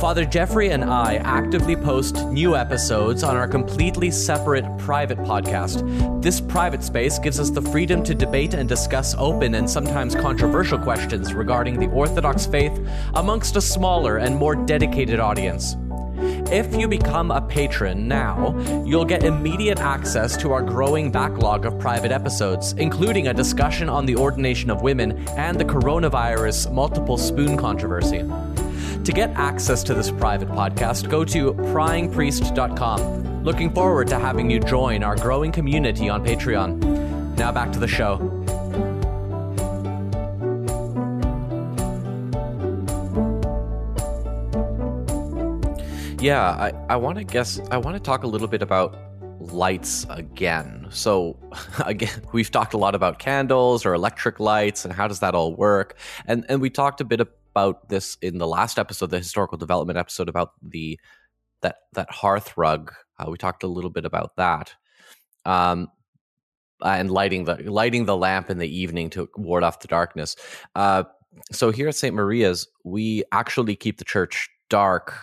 Father 0.00 0.24
Jeffrey 0.24 0.70
and 0.70 0.82
I 0.82 1.16
actively 1.16 1.76
post 1.76 2.16
new 2.28 2.56
episodes 2.56 3.22
on 3.22 3.36
our 3.36 3.46
completely 3.46 4.10
separate 4.10 4.64
private 4.78 5.18
podcast. 5.18 6.22
This 6.22 6.40
private 6.40 6.82
space 6.82 7.18
gives 7.18 7.38
us 7.38 7.50
the 7.50 7.60
freedom 7.60 8.02
to 8.04 8.14
debate 8.14 8.54
and 8.54 8.66
discuss 8.66 9.14
open 9.18 9.54
and 9.54 9.68
sometimes 9.68 10.14
controversial 10.14 10.78
questions 10.78 11.34
regarding 11.34 11.78
the 11.78 11.88
Orthodox 11.88 12.46
faith 12.46 12.72
amongst 13.16 13.54
a 13.56 13.60
smaller 13.60 14.16
and 14.16 14.34
more 14.34 14.56
dedicated 14.56 15.20
audience. 15.20 15.76
If 16.50 16.76
you 16.76 16.86
become 16.86 17.32
a 17.32 17.40
patron 17.40 18.06
now, 18.06 18.56
you'll 18.86 19.04
get 19.04 19.24
immediate 19.24 19.80
access 19.80 20.36
to 20.36 20.52
our 20.52 20.62
growing 20.62 21.10
backlog 21.10 21.66
of 21.66 21.76
private 21.80 22.12
episodes, 22.12 22.72
including 22.74 23.26
a 23.26 23.34
discussion 23.34 23.88
on 23.88 24.06
the 24.06 24.14
ordination 24.14 24.70
of 24.70 24.80
women 24.80 25.26
and 25.30 25.58
the 25.58 25.64
coronavirus 25.64 26.72
multiple 26.72 27.18
spoon 27.18 27.56
controversy. 27.56 28.18
To 28.18 29.12
get 29.12 29.30
access 29.30 29.82
to 29.84 29.94
this 29.94 30.10
private 30.10 30.48
podcast, 30.48 31.10
go 31.10 31.24
to 31.24 31.52
pryingpriest.com. 31.52 33.42
Looking 33.42 33.74
forward 33.74 34.06
to 34.08 34.18
having 34.18 34.48
you 34.48 34.60
join 34.60 35.02
our 35.02 35.16
growing 35.16 35.50
community 35.50 36.08
on 36.08 36.24
Patreon. 36.24 37.36
Now 37.36 37.50
back 37.50 37.72
to 37.72 37.80
the 37.80 37.88
show. 37.88 38.35
Yeah, 46.26 46.50
I, 46.50 46.72
I 46.88 46.96
want 46.96 47.18
to 47.18 47.24
guess. 47.24 47.60
I 47.70 47.76
want 47.76 47.96
to 47.96 48.02
talk 48.02 48.24
a 48.24 48.26
little 48.26 48.48
bit 48.48 48.60
about 48.60 48.98
lights 49.38 50.04
again. 50.10 50.88
So 50.90 51.38
again, 51.86 52.20
we've 52.32 52.50
talked 52.50 52.74
a 52.74 52.78
lot 52.78 52.96
about 52.96 53.20
candles 53.20 53.86
or 53.86 53.94
electric 53.94 54.40
lights 54.40 54.84
and 54.84 54.92
how 54.92 55.06
does 55.06 55.20
that 55.20 55.36
all 55.36 55.54
work. 55.54 55.96
And 56.26 56.44
and 56.48 56.60
we 56.60 56.68
talked 56.68 57.00
a 57.00 57.04
bit 57.04 57.20
about 57.20 57.88
this 57.88 58.18
in 58.22 58.38
the 58.38 58.46
last 58.48 58.76
episode, 58.76 59.10
the 59.10 59.18
historical 59.18 59.56
development 59.56 60.00
episode 60.00 60.28
about 60.28 60.50
the 60.62 60.98
that 61.62 61.76
that 61.92 62.10
hearth 62.10 62.56
rug. 62.56 62.92
Uh, 63.20 63.30
we 63.30 63.38
talked 63.38 63.62
a 63.62 63.68
little 63.68 63.90
bit 63.90 64.04
about 64.04 64.34
that. 64.36 64.74
Um, 65.44 65.86
and 66.84 67.08
lighting 67.08 67.44
the 67.44 67.54
lighting 67.70 68.04
the 68.04 68.16
lamp 68.16 68.50
in 68.50 68.58
the 68.58 68.68
evening 68.68 69.10
to 69.10 69.28
ward 69.36 69.62
off 69.62 69.78
the 69.78 69.86
darkness. 69.86 70.34
Uh, 70.74 71.04
so 71.52 71.70
here 71.70 71.86
at 71.86 71.94
St. 71.94 72.16
Maria's, 72.16 72.66
we 72.82 73.22
actually 73.30 73.76
keep 73.76 73.98
the 73.98 74.04
church 74.04 74.48
dark 74.68 75.14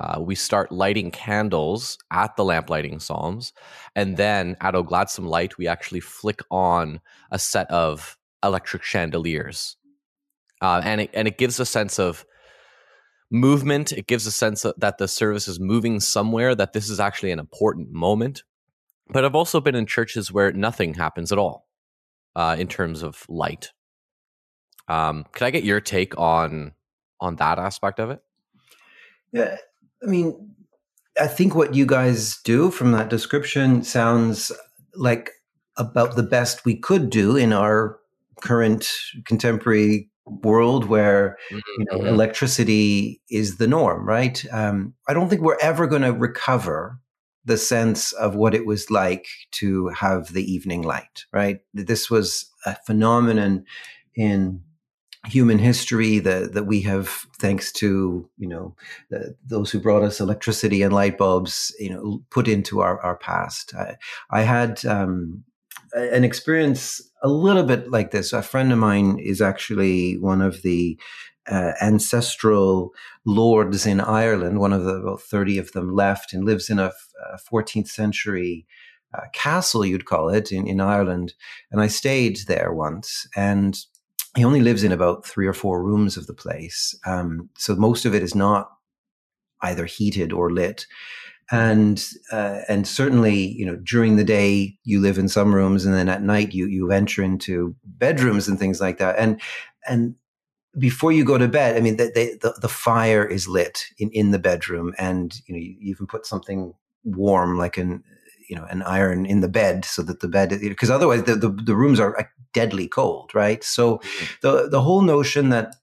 uh, 0.00 0.18
we 0.18 0.34
start 0.34 0.72
lighting 0.72 1.10
candles 1.10 1.98
at 2.10 2.34
the 2.36 2.44
lamp 2.44 2.70
lighting 2.70 2.98
psalms 2.98 3.52
and 3.94 4.16
then 4.16 4.56
at 4.62 4.74
O 4.74 4.82
Gladsome 4.82 5.26
Light 5.26 5.58
we 5.58 5.68
actually 5.68 6.00
flick 6.00 6.40
on 6.50 7.00
a 7.30 7.38
set 7.38 7.70
of 7.70 8.16
electric 8.42 8.82
chandeliers. 8.82 9.76
Uh, 10.62 10.80
and 10.82 11.02
it 11.02 11.10
and 11.12 11.28
it 11.28 11.36
gives 11.36 11.60
a 11.60 11.66
sense 11.66 11.98
of 11.98 12.24
movement. 13.30 13.92
It 13.92 14.06
gives 14.06 14.26
a 14.26 14.32
sense 14.32 14.64
of, 14.64 14.74
that 14.78 14.96
the 14.96 15.06
service 15.06 15.48
is 15.48 15.60
moving 15.60 16.00
somewhere 16.00 16.54
that 16.54 16.72
this 16.72 16.88
is 16.88 16.98
actually 16.98 17.30
an 17.30 17.38
important 17.38 17.92
moment. 17.92 18.42
But 19.12 19.24
i've 19.24 19.34
also 19.34 19.60
been 19.60 19.74
in 19.74 19.86
churches 19.86 20.32
where 20.32 20.50
nothing 20.52 20.94
happens 20.94 21.30
at 21.30 21.38
all 21.38 21.66
uh, 22.34 22.56
in 22.58 22.68
terms 22.68 23.02
of 23.02 23.26
light. 23.28 23.72
Um, 24.88 25.26
could 25.32 25.44
i 25.44 25.50
get 25.50 25.64
your 25.64 25.80
take 25.82 26.18
on 26.18 26.72
on 27.20 27.36
that 27.36 27.58
aspect 27.58 28.00
of 28.00 28.08
it? 28.10 28.22
Yeah 29.30 29.58
I 30.02 30.06
mean, 30.06 30.54
I 31.20 31.26
think 31.26 31.54
what 31.54 31.74
you 31.74 31.86
guys 31.86 32.38
do 32.44 32.70
from 32.70 32.92
that 32.92 33.10
description 33.10 33.82
sounds 33.82 34.52
like 34.94 35.30
about 35.76 36.16
the 36.16 36.22
best 36.22 36.64
we 36.64 36.76
could 36.76 37.10
do 37.10 37.36
in 37.36 37.52
our 37.52 37.98
current 38.40 38.90
contemporary 39.24 40.08
world 40.26 40.86
where 40.86 41.36
mm-hmm. 41.50 41.58
you 41.78 41.86
know, 41.90 41.98
mm-hmm. 41.98 42.14
electricity 42.14 43.20
is 43.30 43.56
the 43.56 43.66
norm, 43.66 44.06
right? 44.06 44.44
Um, 44.52 44.94
I 45.08 45.14
don't 45.14 45.28
think 45.28 45.42
we're 45.42 45.58
ever 45.60 45.86
going 45.86 46.02
to 46.02 46.12
recover 46.12 46.98
the 47.44 47.56
sense 47.56 48.12
of 48.12 48.34
what 48.34 48.54
it 48.54 48.66
was 48.66 48.90
like 48.90 49.26
to 49.52 49.88
have 49.88 50.32
the 50.32 50.44
evening 50.50 50.82
light, 50.82 51.24
right? 51.32 51.60
This 51.72 52.10
was 52.10 52.50
a 52.66 52.76
phenomenon 52.86 53.64
in 54.14 54.62
human 55.26 55.58
history 55.58 56.18
that 56.18 56.54
that 56.54 56.64
we 56.64 56.80
have 56.80 57.08
thanks 57.38 57.70
to 57.72 58.28
you 58.38 58.48
know 58.48 58.74
the, 59.10 59.34
those 59.44 59.70
who 59.70 59.78
brought 59.78 60.02
us 60.02 60.18
electricity 60.18 60.82
and 60.82 60.94
light 60.94 61.18
bulbs 61.18 61.74
you 61.78 61.90
know 61.90 62.22
put 62.30 62.48
into 62.48 62.80
our 62.80 62.98
our 63.02 63.16
past 63.16 63.74
i, 63.74 63.96
I 64.30 64.42
had 64.42 64.84
um, 64.86 65.44
an 65.92 66.24
experience 66.24 67.02
a 67.22 67.28
little 67.28 67.64
bit 67.64 67.90
like 67.90 68.12
this 68.12 68.32
a 68.32 68.42
friend 68.42 68.72
of 68.72 68.78
mine 68.78 69.18
is 69.18 69.42
actually 69.42 70.16
one 70.16 70.40
of 70.40 70.62
the 70.62 70.98
uh, 71.50 71.72
ancestral 71.80 72.92
lords 73.24 73.86
in 73.86 74.00
Ireland, 74.00 74.60
one 74.60 74.72
of 74.72 74.84
the 74.84 74.94
about 74.94 75.22
30 75.22 75.58
of 75.58 75.72
them 75.72 75.94
left, 75.94 76.32
and 76.32 76.44
lives 76.44 76.70
in 76.70 76.78
a, 76.78 76.92
a 77.32 77.38
14th 77.52 77.88
century 77.88 78.66
uh, 79.14 79.22
castle, 79.32 79.84
you'd 79.84 80.04
call 80.04 80.28
it, 80.28 80.52
in, 80.52 80.66
in 80.66 80.80
Ireland. 80.80 81.34
And 81.72 81.80
I 81.80 81.88
stayed 81.88 82.40
there 82.46 82.72
once. 82.72 83.26
And 83.34 83.76
he 84.36 84.44
only 84.44 84.60
lives 84.60 84.84
in 84.84 84.92
about 84.92 85.26
three 85.26 85.46
or 85.46 85.52
four 85.52 85.82
rooms 85.82 86.16
of 86.16 86.26
the 86.26 86.34
place. 86.34 86.94
Um, 87.04 87.50
so 87.56 87.74
most 87.74 88.04
of 88.04 88.14
it 88.14 88.22
is 88.22 88.34
not 88.34 88.70
either 89.62 89.86
heated 89.86 90.32
or 90.32 90.52
lit. 90.52 90.86
And 91.52 92.04
uh, 92.30 92.60
and 92.68 92.86
certainly, 92.86 93.34
you 93.34 93.66
know, 93.66 93.76
during 93.76 94.16
the 94.16 94.24
day 94.24 94.78
you 94.84 95.00
live 95.00 95.18
in 95.18 95.28
some 95.28 95.52
rooms, 95.52 95.84
and 95.84 95.94
then 95.94 96.08
at 96.08 96.22
night 96.22 96.54
you 96.54 96.66
you 96.66 96.92
enter 96.92 97.24
into 97.24 97.74
bedrooms 97.84 98.46
and 98.46 98.56
things 98.56 98.80
like 98.80 98.98
that. 98.98 99.18
And 99.18 99.40
and 99.88 100.14
before 100.78 101.10
you 101.10 101.24
go 101.24 101.38
to 101.38 101.48
bed, 101.48 101.76
I 101.76 101.80
mean, 101.80 101.96
the, 101.96 102.38
the, 102.40 102.54
the 102.60 102.68
fire 102.68 103.24
is 103.24 103.48
lit 103.48 103.86
in, 103.98 104.10
in 104.10 104.30
the 104.30 104.38
bedroom, 104.38 104.94
and 104.98 105.34
you 105.46 105.54
know, 105.54 105.60
you 105.60 105.76
even 105.80 106.06
put 106.06 106.24
something 106.24 106.72
warm 107.02 107.58
like 107.58 107.76
an 107.76 108.04
you 108.50 108.56
know 108.56 108.66
an 108.68 108.82
iron 108.82 109.24
in 109.24 109.40
the 109.40 109.48
bed 109.48 109.84
so 109.84 110.02
that 110.02 110.20
the 110.20 110.28
bed 110.28 110.50
because 110.60 110.90
otherwise 110.90 111.22
the, 111.22 111.36
the, 111.36 111.48
the 111.48 111.76
rooms 111.76 112.00
are 112.00 112.28
deadly 112.52 112.88
cold 112.88 113.30
right 113.32 113.62
so 113.62 113.98
mm-hmm. 113.98 114.24
the 114.42 114.68
the 114.68 114.82
whole 114.82 115.02
notion 115.02 115.48
that 115.50 115.76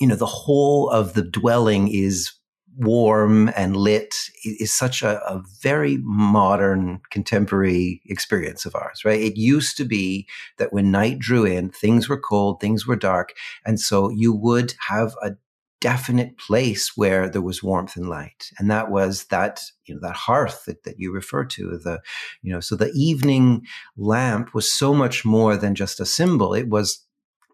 you 0.00 0.06
know 0.06 0.14
the 0.16 0.26
whole 0.26 0.90
of 0.90 1.14
the 1.14 1.22
dwelling 1.22 1.88
is 1.88 2.32
warm 2.76 3.52
and 3.56 3.76
lit 3.76 4.16
is 4.44 4.74
such 4.74 5.00
a, 5.00 5.24
a, 5.32 5.40
very 5.62 5.98
modern 6.02 7.00
contemporary 7.10 8.02
experience 8.06 8.66
of 8.66 8.74
ours 8.74 9.04
right 9.04 9.20
it 9.20 9.36
used 9.36 9.76
to 9.76 9.84
be 9.84 10.26
that 10.58 10.72
when 10.72 10.90
night 10.90 11.18
drew 11.20 11.44
in 11.44 11.70
things 11.70 12.08
were 12.08 12.18
cold 12.18 12.60
things 12.60 12.84
were 12.84 12.96
dark 12.96 13.32
and 13.64 13.78
so 13.78 14.10
you 14.10 14.34
would 14.34 14.74
have 14.88 15.14
a 15.22 15.30
definite 15.84 16.38
place 16.38 16.96
where 16.96 17.28
there 17.28 17.42
was 17.42 17.62
warmth 17.62 17.94
and 17.94 18.08
light 18.08 18.50
and 18.58 18.70
that 18.70 18.90
was 18.90 19.24
that 19.24 19.60
you 19.84 19.94
know 19.94 20.00
that 20.00 20.16
hearth 20.16 20.64
that, 20.64 20.82
that 20.84 20.98
you 20.98 21.12
refer 21.12 21.44
to 21.44 21.76
the 21.76 22.00
you 22.40 22.50
know 22.50 22.58
so 22.58 22.74
the 22.74 22.90
evening 22.94 23.60
lamp 23.98 24.54
was 24.54 24.72
so 24.72 24.94
much 24.94 25.26
more 25.26 25.58
than 25.58 25.74
just 25.74 26.00
a 26.00 26.06
symbol 26.06 26.54
it 26.54 26.70
was 26.70 27.04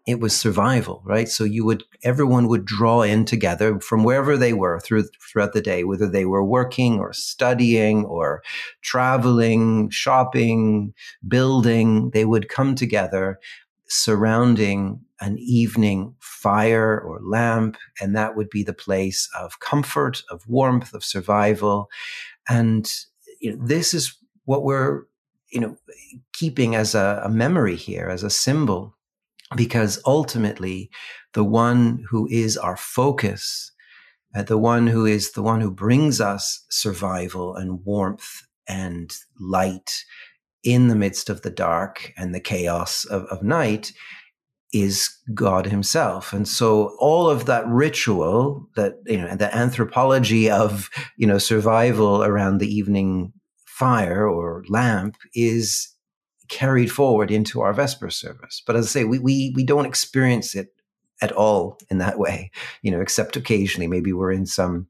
it 0.07 0.19
was 0.19 0.35
survival, 0.35 1.03
right? 1.05 1.29
So 1.29 1.43
you 1.43 1.63
would, 1.65 1.83
everyone 2.03 2.47
would 2.47 2.65
draw 2.65 3.03
in 3.03 3.23
together 3.23 3.79
from 3.79 4.03
wherever 4.03 4.35
they 4.35 4.51
were 4.51 4.79
through, 4.79 5.03
throughout 5.31 5.53
the 5.53 5.61
day, 5.61 5.83
whether 5.83 6.09
they 6.09 6.25
were 6.25 6.43
working 6.43 6.99
or 6.99 7.13
studying 7.13 8.03
or 8.05 8.41
traveling, 8.81 9.91
shopping, 9.91 10.95
building, 11.27 12.09
they 12.15 12.25
would 12.25 12.49
come 12.49 12.73
together 12.73 13.39
surrounding 13.87 15.01
an 15.21 15.37
evening 15.39 16.15
fire 16.19 16.99
or 16.99 17.19
lamp. 17.21 17.77
And 18.01 18.15
that 18.15 18.35
would 18.35 18.49
be 18.49 18.63
the 18.63 18.73
place 18.73 19.29
of 19.39 19.59
comfort, 19.59 20.23
of 20.29 20.47
warmth, 20.47 20.93
of 20.93 21.03
survival. 21.03 21.89
And 22.49 22.91
you 23.39 23.55
know, 23.55 23.65
this 23.65 23.93
is 23.93 24.17
what 24.45 24.63
we're, 24.63 25.03
you 25.51 25.61
know, 25.61 25.77
keeping 26.33 26.75
as 26.75 26.95
a, 26.95 27.21
a 27.23 27.29
memory 27.29 27.75
here, 27.75 28.09
as 28.09 28.23
a 28.23 28.29
symbol 28.29 28.95
because 29.55 30.01
ultimately 30.05 30.89
the 31.33 31.43
one 31.43 32.05
who 32.09 32.27
is 32.29 32.57
our 32.57 32.77
focus, 32.77 33.71
uh, 34.35 34.43
the 34.43 34.57
one 34.57 34.87
who 34.87 35.05
is 35.05 35.31
the 35.31 35.41
one 35.41 35.61
who 35.61 35.71
brings 35.71 36.21
us 36.21 36.65
survival 36.69 37.55
and 37.55 37.83
warmth 37.85 38.43
and 38.67 39.15
light 39.39 40.05
in 40.63 40.87
the 40.87 40.95
midst 40.95 41.29
of 41.29 41.41
the 41.41 41.49
dark 41.49 42.13
and 42.17 42.33
the 42.33 42.39
chaos 42.39 43.03
of, 43.05 43.23
of 43.25 43.43
night 43.43 43.91
is 44.73 45.09
God 45.33 45.65
himself. 45.65 46.33
And 46.33 46.47
so 46.47 46.95
all 46.99 47.29
of 47.29 47.45
that 47.45 47.67
ritual 47.67 48.67
that, 48.75 48.95
you 49.05 49.17
know, 49.17 49.35
the 49.35 49.53
anthropology 49.55 50.49
of, 50.49 50.89
you 51.17 51.27
know, 51.27 51.37
survival 51.37 52.23
around 52.23 52.59
the 52.59 52.73
evening 52.73 53.33
fire 53.65 54.27
or 54.27 54.63
lamp 54.69 55.17
is 55.33 55.93
carried 56.47 56.91
forward 56.91 57.31
into 57.31 57.61
our 57.61 57.73
Vesper 57.73 58.09
service. 58.09 58.61
But 58.65 58.75
as 58.75 58.87
I 58.87 58.89
say, 58.89 59.03
we, 59.05 59.19
we, 59.19 59.53
we 59.55 59.63
don't 59.63 59.85
experience 59.85 60.55
it 60.55 60.67
at 61.21 61.31
all 61.31 61.77
in 61.89 61.99
that 61.99 62.17
way, 62.17 62.51
you 62.81 62.91
know, 62.91 62.99
except 62.99 63.35
occasionally. 63.35 63.87
Maybe 63.87 64.11
we're 64.11 64.31
in 64.31 64.45
some, 64.45 64.87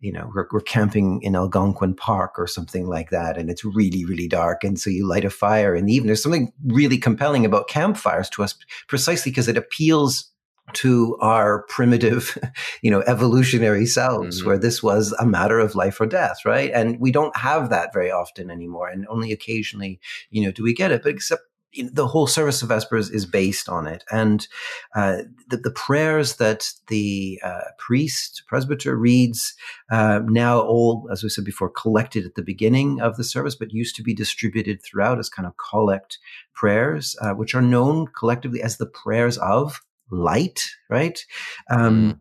you 0.00 0.12
know, 0.12 0.30
we're, 0.34 0.46
we're 0.50 0.60
camping 0.60 1.20
in 1.22 1.36
Algonquin 1.36 1.94
Park 1.94 2.38
or 2.38 2.46
something 2.46 2.86
like 2.86 3.10
that, 3.10 3.36
and 3.36 3.50
it's 3.50 3.64
really, 3.64 4.04
really 4.04 4.28
dark. 4.28 4.64
And 4.64 4.78
so 4.78 4.90
you 4.90 5.06
light 5.06 5.24
a 5.24 5.30
fire 5.30 5.74
in 5.74 5.86
the 5.86 5.94
evening. 5.94 6.06
There's 6.06 6.22
something 6.22 6.52
really 6.66 6.98
compelling 6.98 7.44
about 7.44 7.68
campfires 7.68 8.30
to 8.30 8.42
us 8.42 8.54
precisely 8.88 9.30
because 9.30 9.48
it 9.48 9.56
appeals 9.56 10.30
to 10.72 11.16
our 11.20 11.64
primitive, 11.68 12.38
you 12.82 12.90
know, 12.90 13.02
evolutionary 13.06 13.86
selves 13.86 14.38
mm-hmm. 14.38 14.48
where 14.48 14.58
this 14.58 14.82
was 14.82 15.12
a 15.18 15.26
matter 15.26 15.58
of 15.58 15.74
life 15.74 16.00
or 16.00 16.06
death, 16.06 16.38
right? 16.46 16.70
And 16.72 16.98
we 16.98 17.12
don't 17.12 17.36
have 17.36 17.68
that 17.70 17.92
very 17.92 18.10
often 18.10 18.50
anymore. 18.50 18.88
And 18.88 19.06
only 19.08 19.30
occasionally, 19.30 20.00
you 20.30 20.42
know, 20.42 20.50
do 20.50 20.62
we 20.62 20.72
get 20.72 20.90
it. 20.90 21.02
But 21.02 21.12
except 21.12 21.42
the 21.82 22.06
whole 22.06 22.26
service 22.26 22.62
of 22.62 22.68
Vespers 22.68 23.10
is 23.10 23.26
based 23.26 23.68
on 23.68 23.86
it. 23.86 24.04
And 24.10 24.46
uh, 24.94 25.18
the, 25.48 25.56
the, 25.56 25.70
prayers 25.70 26.36
that 26.36 26.70
the 26.88 27.40
uh, 27.44 27.62
priest, 27.78 28.44
presbyter 28.46 28.96
reads, 28.96 29.54
uh, 29.90 30.20
now 30.24 30.60
all, 30.60 31.08
as 31.10 31.22
we 31.22 31.28
said 31.28 31.44
before, 31.44 31.70
collected 31.70 32.24
at 32.24 32.34
the 32.34 32.42
beginning 32.42 33.00
of 33.00 33.16
the 33.16 33.24
service, 33.24 33.54
but 33.54 33.72
used 33.72 33.96
to 33.96 34.02
be 34.02 34.14
distributed 34.14 34.82
throughout 34.82 35.18
as 35.18 35.28
kind 35.28 35.46
of 35.46 35.54
collect 35.56 36.18
prayers, 36.54 37.16
uh, 37.20 37.32
which 37.32 37.54
are 37.54 37.62
known 37.62 38.06
collectively 38.18 38.62
as 38.62 38.76
the 38.76 38.86
prayers 38.86 39.38
of 39.38 39.80
light, 40.10 40.64
right? 40.88 41.24
Um, 41.70 42.12
mm. 42.12 42.20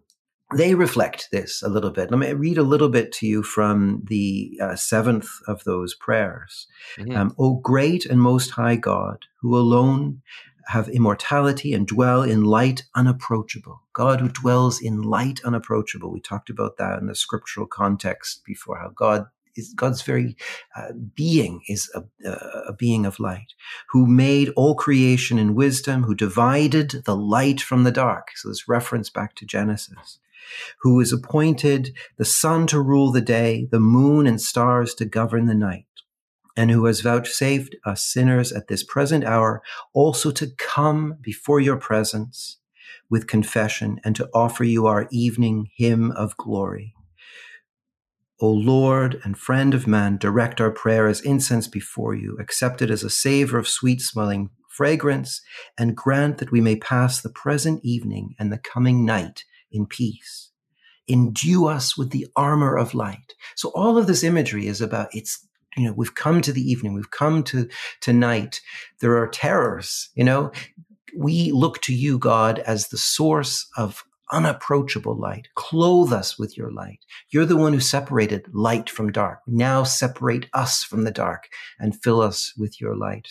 They 0.56 0.76
reflect 0.76 1.30
this 1.32 1.62
a 1.62 1.70
little 1.70 1.92
bit. 1.92 2.12
Let 2.12 2.20
me 2.20 2.34
read 2.34 2.58
a 2.58 2.64
little 2.64 2.90
bit 2.90 3.12
to 3.14 3.28
you 3.28 3.44
from 3.44 4.04
the 4.06 4.58
uh, 4.62 4.76
seventh 4.76 5.30
of 5.48 5.64
those 5.64 5.96
prayers. 5.96 6.68
Mm-hmm. 6.98 7.16
Um, 7.16 7.36
o 7.38 7.56
great 7.56 8.06
and 8.06 8.22
most 8.22 8.52
high 8.52 8.76
God, 8.76 9.26
who 9.42 9.58
alone 9.58 10.22
have 10.68 10.88
immortality 10.90 11.74
and 11.74 11.88
dwell 11.88 12.24
in 12.24 12.44
light 12.44 12.84
unapproachable. 12.96 13.82
God 13.94 14.22
who 14.22 14.30
dwells 14.30 14.82
in 14.82 15.02
light 15.02 15.42
unapproachable. 15.44 16.12
We 16.12 16.22
talked 16.22 16.50
about 16.50 16.78
that 16.78 17.00
in 17.00 17.08
the 17.08 17.16
scriptural 17.16 17.68
context 17.68 18.44
before, 18.46 18.80
how 18.80 18.90
God 18.90 19.28
is 19.56 19.74
God's 19.76 20.02
very 20.02 20.36
uh, 20.76 20.94
being 21.14 21.62
is 21.68 21.92
a, 21.94 22.04
a, 22.28 22.74
being 22.74 23.06
of 23.06 23.20
light, 23.20 23.54
who 23.90 24.08
made 24.08 24.50
all 24.56 24.76
creation 24.76 25.38
in 25.38 25.54
wisdom, 25.54 26.04
who 26.04 26.16
divided 26.16 27.04
the 27.06 27.16
light 27.16 27.62
from 27.62 27.84
the 27.84 27.92
dark. 27.92 28.30
So 28.36 28.50
this 28.50 28.68
reference 28.68 29.10
back 29.10 29.36
to 29.36 29.46
Genesis. 29.46 30.20
Who 30.82 31.00
is 31.00 31.14
appointed 31.14 31.96
the 32.18 32.26
sun 32.26 32.68
to 32.68 32.82
rule 32.82 33.12
the 33.12 33.22
day, 33.22 33.68
the 33.72 33.80
moon 33.80 34.28
and 34.28 34.42
stars 34.42 34.94
to 34.96 35.06
govern 35.06 35.46
the 35.46 35.54
night, 35.54 35.86
and 36.56 36.72
who 36.72 36.86
has 36.86 37.02
vouchsafed 37.02 37.76
us 37.86 38.06
sinners 38.06 38.52
at 38.52 38.68
this 38.68 38.84
present 38.84 39.24
hour 39.24 39.62
also 39.94 40.32
to 40.32 40.52
come 40.58 41.18
before 41.22 41.60
your 41.60 41.78
presence 41.78 42.58
with 43.10 43.28
confession 43.28 44.00
and 44.04 44.16
to 44.16 44.30
offer 44.34 44.64
you 44.64 44.86
our 44.86 45.08
evening 45.12 45.70
hymn 45.76 46.12
of 46.12 46.36
glory. 46.38 46.94
O 48.40 48.50
Lord 48.50 49.22
and 49.24 49.38
friend 49.38 49.74
of 49.74 49.88
man, 49.88 50.18
direct 50.18 50.60
our 50.60 50.72
prayer 50.72 51.08
as 51.08 51.22
incense 51.22 51.68
before 51.68 52.14
you, 52.14 52.36
accept 52.40 52.82
it 52.82 52.90
as 52.90 53.04
a 53.04 53.10
savor 53.10 53.58
of 53.58 53.68
sweet 53.68 54.02
smelling 54.02 54.50
fragrance, 54.68 55.40
and 55.78 55.96
grant 55.96 56.40
that 56.40 56.52
we 56.52 56.60
may 56.60 56.76
pass 56.76 57.22
the 57.22 57.30
present 57.30 57.80
evening 57.84 58.36
and 58.40 58.52
the 58.52 58.58
coming 58.58 59.06
night 59.06 59.44
in 59.74 59.86
peace. 59.86 60.52
Endue 61.08 61.68
us 61.68 61.98
with 61.98 62.12
the 62.12 62.28
armor 62.36 62.78
of 62.78 62.94
light. 62.94 63.34
So 63.56 63.70
all 63.76 63.98
of 63.98 64.08
this 64.08 64.24
imagery 64.24 64.68
is 64.68 64.80
about 64.80 65.10
it's 65.12 65.46
you 65.76 65.86
know 65.86 65.94
we've 65.98 66.16
come 66.16 66.42
to 66.42 66.54
the 66.54 66.62
evening 66.62 66.94
we've 66.94 67.10
come 67.10 67.42
to 67.44 67.68
tonight 68.00 68.62
there 69.02 69.18
are 69.18 69.28
terrors 69.28 70.12
you 70.14 70.24
know 70.24 70.52
we 71.18 71.52
look 71.52 71.82
to 71.82 71.96
you 71.96 72.20
god 72.20 72.60
as 72.60 72.90
the 72.90 72.98
source 72.98 73.68
of 73.76 74.04
unapproachable 74.34 75.16
light. 75.16 75.48
Clothe 75.56 76.12
us 76.12 76.38
with 76.38 76.58
your 76.58 76.72
light. 76.72 77.00
You're 77.30 77.46
the 77.46 77.56
one 77.56 77.72
who 77.72 77.80
separated 77.80 78.48
light 78.52 78.90
from 78.90 79.12
dark. 79.12 79.40
Now 79.48 79.84
separate 79.84 80.50
us 80.54 80.84
from 80.84 81.04
the 81.04 81.12
dark 81.12 81.48
and 81.80 82.02
fill 82.02 82.20
us 82.20 82.54
with 82.58 82.82
your 82.82 82.98
light. 82.98 83.30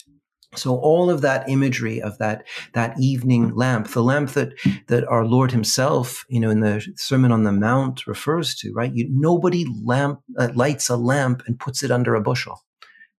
So 0.54 0.76
all 0.76 1.08
of 1.08 1.22
that 1.22 1.48
imagery 1.48 2.02
of 2.02 2.18
that, 2.18 2.46
that 2.74 2.98
evening 3.00 3.54
lamp, 3.54 3.88
the 3.88 4.02
lamp 4.02 4.30
that, 4.32 4.52
that 4.88 5.04
our 5.08 5.24
Lord 5.24 5.50
himself, 5.50 6.26
you 6.28 6.38
know, 6.40 6.50
in 6.50 6.60
the 6.60 6.86
Sermon 6.96 7.32
on 7.32 7.44
the 7.44 7.52
Mount 7.52 8.06
refers 8.06 8.54
to, 8.56 8.72
right? 8.72 8.92
You, 8.94 9.08
nobody 9.10 9.66
lamp, 9.82 10.20
uh, 10.38 10.50
lights 10.54 10.90
a 10.90 10.96
lamp 10.96 11.42
and 11.46 11.58
puts 11.58 11.82
it 11.82 11.90
under 11.90 12.14
a 12.14 12.20
bushel. 12.20 12.60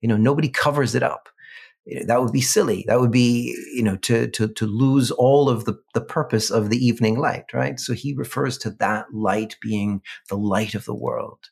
You 0.02 0.08
know, 0.08 0.16
nobody 0.16 0.48
covers 0.48 0.94
it 0.94 1.02
up 1.02 1.28
that 2.06 2.22
would 2.22 2.32
be 2.32 2.40
silly. 2.40 2.84
That 2.86 3.00
would 3.00 3.10
be, 3.10 3.56
you 3.74 3.82
know, 3.82 3.96
to 3.96 4.28
to 4.28 4.48
to 4.48 4.66
lose 4.66 5.10
all 5.10 5.48
of 5.48 5.64
the 5.64 5.74
the 5.94 6.00
purpose 6.00 6.48
of 6.48 6.70
the 6.70 6.78
evening 6.78 7.18
light, 7.18 7.46
right? 7.52 7.80
So 7.80 7.92
he 7.92 8.14
refers 8.14 8.56
to 8.58 8.70
that 8.78 9.06
light 9.12 9.56
being 9.60 10.00
the 10.28 10.36
light 10.36 10.76
of 10.76 10.84
the 10.84 10.94
world, 10.94 11.50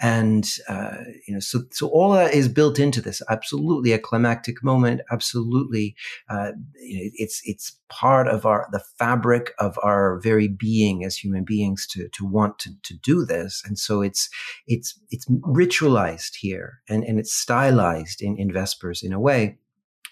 and 0.00 0.48
uh, 0.68 0.98
you 1.26 1.34
know, 1.34 1.40
so 1.40 1.62
so 1.72 1.88
all 1.88 2.12
that 2.12 2.32
is 2.32 2.48
built 2.48 2.78
into 2.78 3.00
this. 3.00 3.22
Absolutely 3.28 3.92
a 3.92 3.98
climactic 3.98 4.62
moment. 4.62 5.00
Absolutely, 5.10 5.96
uh, 6.28 6.52
you 6.80 6.98
know, 6.98 7.10
it's 7.14 7.42
it's 7.44 7.76
part 7.88 8.28
of 8.28 8.46
our 8.46 8.68
the 8.70 8.82
fabric 8.98 9.52
of 9.58 9.76
our 9.82 10.20
very 10.20 10.46
being 10.46 11.04
as 11.04 11.16
human 11.16 11.42
beings 11.42 11.88
to 11.88 12.08
to 12.10 12.24
want 12.24 12.60
to 12.60 12.70
to 12.84 12.94
do 12.98 13.24
this, 13.24 13.62
and 13.66 13.76
so 13.76 14.00
it's 14.00 14.30
it's 14.68 14.96
it's 15.10 15.26
ritualized 15.26 16.36
here 16.38 16.80
and 16.88 17.02
and 17.02 17.18
it's 17.18 17.32
stylized 17.32 18.22
in 18.22 18.36
in 18.38 18.52
Vespers 18.52 19.02
in 19.02 19.12
a 19.12 19.20
way 19.20 19.58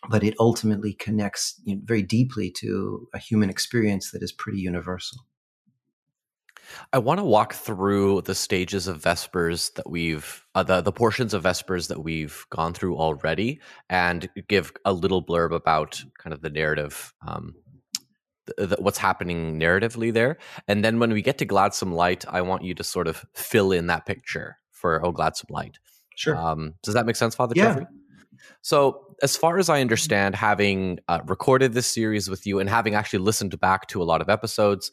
but 0.08 0.24
it 0.24 0.34
ultimately 0.38 0.94
connects 0.94 1.60
you 1.64 1.76
know, 1.76 1.82
very 1.84 2.02
deeply 2.02 2.50
to 2.50 3.06
a 3.12 3.18
human 3.18 3.50
experience 3.50 4.10
that 4.12 4.22
is 4.22 4.32
pretty 4.32 4.58
universal. 4.58 5.18
I 6.92 6.98
want 6.98 7.18
to 7.18 7.24
walk 7.24 7.54
through 7.54 8.22
the 8.22 8.34
stages 8.34 8.86
of 8.86 9.02
Vespers 9.02 9.70
that 9.74 9.90
we've, 9.90 10.46
uh, 10.54 10.62
the, 10.62 10.80
the 10.80 10.92
portions 10.92 11.34
of 11.34 11.42
Vespers 11.42 11.88
that 11.88 12.02
we've 12.02 12.46
gone 12.50 12.74
through 12.74 12.96
already, 12.96 13.60
and 13.88 14.28
give 14.48 14.72
a 14.84 14.92
little 14.92 15.24
blurb 15.24 15.52
about 15.52 16.02
kind 16.18 16.32
of 16.32 16.42
the 16.42 16.50
narrative, 16.50 17.12
um, 17.26 17.54
the, 18.46 18.66
the, 18.66 18.76
what's 18.78 18.98
happening 18.98 19.58
narratively 19.58 20.12
there. 20.12 20.38
And 20.68 20.84
then 20.84 21.00
when 21.00 21.12
we 21.12 21.22
get 21.22 21.38
to 21.38 21.44
Gladsome 21.44 21.92
Light, 21.92 22.24
I 22.28 22.40
want 22.42 22.62
you 22.62 22.74
to 22.74 22.84
sort 22.84 23.08
of 23.08 23.24
fill 23.34 23.72
in 23.72 23.88
that 23.88 24.06
picture 24.06 24.58
for 24.70 25.04
Oh 25.04 25.12
Gladsome 25.12 25.48
Light. 25.50 25.78
Sure. 26.16 26.36
Um, 26.36 26.74
does 26.82 26.94
that 26.94 27.06
make 27.06 27.16
sense, 27.16 27.34
Father 27.34 27.54
yeah. 27.56 27.64
Jeffrey? 27.64 27.86
So, 28.62 29.07
as 29.22 29.37
far 29.37 29.59
as 29.59 29.68
I 29.68 29.81
understand, 29.81 30.35
having 30.35 30.98
uh, 31.09 31.20
recorded 31.26 31.74
this 31.74 31.87
series 31.87 32.31
with 32.31 32.46
you 32.46 32.59
and 32.59 32.68
having 32.68 32.94
actually 32.94 33.20
listened 33.20 33.59
back 33.61 33.87
to 33.88 34.03
a 34.03 34.05
lot 34.05 34.22
of 34.22 34.29
episodes, 34.29 34.90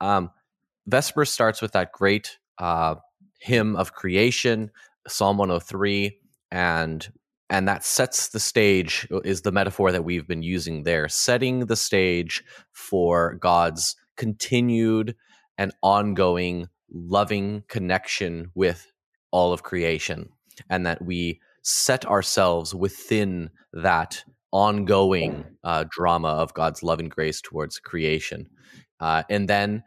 um, 0.00 0.30
Vesper 0.86 1.24
starts 1.24 1.60
with 1.62 1.72
that 1.72 1.92
great 1.92 2.38
uh, 2.58 2.96
hymn 3.40 3.76
of 3.76 3.92
creation, 3.92 4.70
Psalm 5.06 5.38
103, 5.38 6.18
and 6.50 7.08
and 7.50 7.66
that 7.66 7.84
sets 7.84 8.28
the 8.28 8.40
stage 8.40 9.08
is 9.24 9.40
the 9.40 9.52
metaphor 9.52 9.90
that 9.90 10.04
we've 10.04 10.28
been 10.28 10.42
using 10.42 10.82
there, 10.82 11.08
setting 11.08 11.60
the 11.60 11.76
stage 11.76 12.44
for 12.72 13.34
God's 13.34 13.96
continued 14.16 15.16
and 15.56 15.72
ongoing 15.82 16.68
loving 16.90 17.64
connection 17.68 18.50
with 18.54 18.90
all 19.30 19.52
of 19.52 19.62
creation, 19.62 20.28
and 20.68 20.84
that 20.86 21.02
we 21.02 21.40
set 21.62 22.06
ourselves 22.06 22.74
within 22.74 23.50
that 23.72 24.24
ongoing 24.52 25.44
uh, 25.64 25.84
drama 25.90 26.28
of 26.28 26.54
God's 26.54 26.82
love 26.82 27.00
and 27.00 27.10
grace 27.10 27.40
towards 27.40 27.78
creation. 27.78 28.48
Uh, 29.00 29.22
and 29.28 29.48
then 29.48 29.82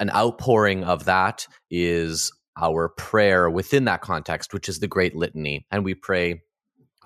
an 0.00 0.10
outpouring 0.10 0.84
of 0.84 1.04
that 1.04 1.46
is 1.70 2.32
our 2.60 2.88
prayer 2.88 3.48
within 3.48 3.84
that 3.84 4.02
context, 4.02 4.52
which 4.52 4.68
is 4.68 4.80
the 4.80 4.88
Great 4.88 5.14
Litany. 5.14 5.66
And 5.70 5.84
we 5.84 5.94
pray, 5.94 6.42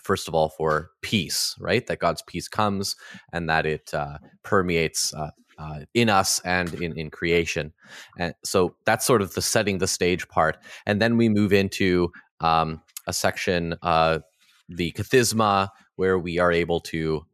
first 0.03 0.29
of 0.29 0.35
all, 0.35 0.49
for 0.49 0.91
peace, 1.03 1.55
right? 1.61 1.87
That 1.87 1.99
God's 1.99 2.23
peace 2.27 2.49
comes 2.49 2.97
and 3.33 3.49
that 3.49 3.67
it 3.67 3.93
uh, 3.93 4.19
permeates 4.43 5.15
uh, 5.15 5.31
uh, 5.59 5.81
in 5.95 6.09
us 6.09 6.41
and 6.41 6.73
in, 6.75 6.99
in 6.99 7.11
creation. 7.11 7.73
And 8.19 8.35
so 8.45 8.77
that's 8.85 9.07
sort 9.07 9.23
of 9.23 9.35
the 9.35 9.43
setting 9.43 9.79
the 9.79 9.87
stage 9.87 10.29
part. 10.29 10.59
And 10.85 11.01
then 11.01 11.17
we 11.17 11.29
move 11.29 11.53
into 11.53 12.11
um, 12.41 12.83
a 13.07 13.13
section, 13.13 13.75
uh, 13.83 14.19
the 14.69 14.93
Kathisma, 14.93 15.69
where 15.97 16.19
we 16.19 16.39
are 16.39 16.53
able 16.53 16.81
to 16.81 17.25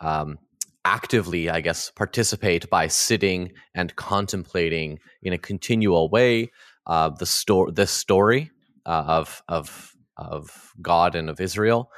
um, 0.00 0.38
actively, 0.84 1.50
I 1.50 1.60
guess, 1.60 1.90
participate 1.90 2.70
by 2.70 2.86
sitting 2.88 3.52
and 3.74 3.94
contemplating 3.96 4.98
in 5.22 5.32
a 5.32 5.38
continual 5.38 6.08
way 6.08 6.50
uh, 6.86 7.10
the 7.10 7.26
story, 7.26 7.72
this 7.72 7.90
story 7.90 8.50
uh, 8.86 9.04
of 9.06 9.42
of 9.48 9.94
of 10.16 10.72
God 10.80 11.14
and 11.14 11.28
of 11.28 11.40
Israel, 11.40 11.90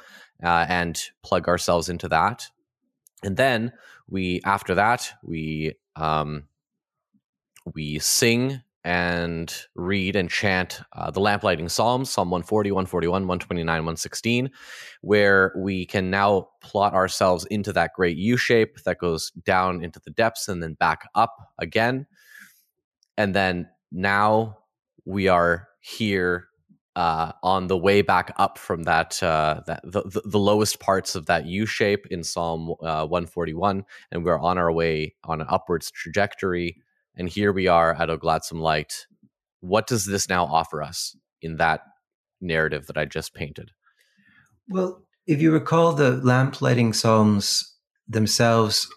uh, 0.43 0.65
and 0.67 0.99
plug 1.23 1.47
ourselves 1.47 1.89
into 1.89 2.07
that. 2.09 2.47
And 3.23 3.37
then 3.37 3.71
we, 4.07 4.41
after 4.43 4.75
that, 4.75 5.13
we 5.23 5.75
um, 5.95 6.43
we 7.73 7.99
sing 7.99 8.61
and 8.83 9.53
read 9.75 10.15
and 10.15 10.29
chant 10.29 10.81
uh, 10.93 11.11
the 11.11 11.19
lamplighting 11.19 11.69
psalms 11.69 12.09
psalm 12.09 12.31
140 12.31 12.71
141 12.71 13.27
129 13.27 13.67
116 13.67 14.49
where 15.01 15.53
we 15.55 15.85
can 15.85 16.09
now 16.09 16.47
plot 16.61 16.93
ourselves 16.93 17.45
into 17.51 17.71
that 17.71 17.91
great 17.95 18.17
u 18.17 18.37
shape 18.37 18.81
that 18.83 18.97
goes 18.97 19.31
down 19.45 19.83
into 19.83 19.99
the 20.03 20.11
depths 20.11 20.47
and 20.47 20.61
then 20.61 20.73
back 20.73 21.07
up 21.15 21.35
again. 21.59 22.07
And 23.17 23.33
then 23.33 23.69
now 23.91 24.57
we 25.05 25.27
are 25.27 25.67
here 25.79 26.47
uh, 26.95 27.31
on 27.41 27.67
the 27.67 27.77
way 27.77 28.01
back 28.01 28.33
up 28.37 28.57
from 28.57 28.83
that 28.83 29.21
uh, 29.23 29.61
that 29.65 29.81
the, 29.83 30.03
the, 30.03 30.21
the, 30.25 30.39
lowest 30.39 30.81
parts 30.81 31.15
of 31.15 31.25
that 31.27 31.45
U 31.45 31.65
shape 31.65 32.05
in 32.07 32.21
Psalm 32.21 32.71
uh, 32.81 33.07
141, 33.07 33.85
and 34.11 34.25
we're 34.25 34.39
on 34.39 34.57
our 34.57 34.73
way 34.73 35.15
on 35.23 35.39
an 35.39 35.47
upwards 35.49 35.89
trajectory 35.89 36.81
and 37.15 37.29
here 37.29 37.51
we 37.51 37.67
are 37.67 37.93
at 37.93 38.09
a 38.09 38.17
gladsome 38.17 38.59
light. 38.59 39.05
What 39.59 39.87
does 39.87 40.05
this 40.05 40.29
now 40.29 40.45
offer 40.45 40.81
us 40.81 41.15
in 41.41 41.57
that 41.57 41.81
narrative 42.39 42.87
that 42.87 42.97
I 42.97 43.05
just 43.05 43.33
painted? 43.33 43.71
Well, 44.67 45.03
if 45.27 45.41
you 45.41 45.51
recall, 45.51 45.93
the 45.93 46.11
lamp 46.11 46.61
lighting 46.61 46.93
psalms 46.93 47.75
themselves, 48.07 48.87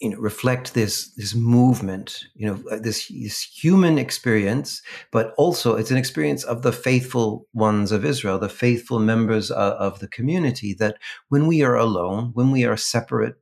you 0.00 0.10
know, 0.10 0.18
reflect 0.18 0.74
this 0.74 1.12
this 1.14 1.34
movement, 1.34 2.24
you 2.34 2.46
know, 2.46 2.62
uh, 2.70 2.78
this, 2.78 3.08
this 3.08 3.42
human 3.42 3.98
experience, 3.98 4.80
but 5.10 5.34
also 5.36 5.76
it's 5.76 5.90
an 5.90 5.96
experience 5.96 6.44
of 6.44 6.62
the 6.62 6.72
faithful 6.72 7.46
ones 7.52 7.92
of 7.92 8.04
Israel, 8.04 8.38
the 8.38 8.48
faithful 8.48 8.98
members 8.98 9.50
of, 9.50 9.72
of 9.74 9.98
the 9.98 10.08
community. 10.08 10.74
That 10.74 10.96
when 11.28 11.46
we 11.46 11.62
are 11.62 11.76
alone, 11.76 12.30
when 12.32 12.50
we 12.50 12.64
are 12.64 12.76
separate 12.76 13.36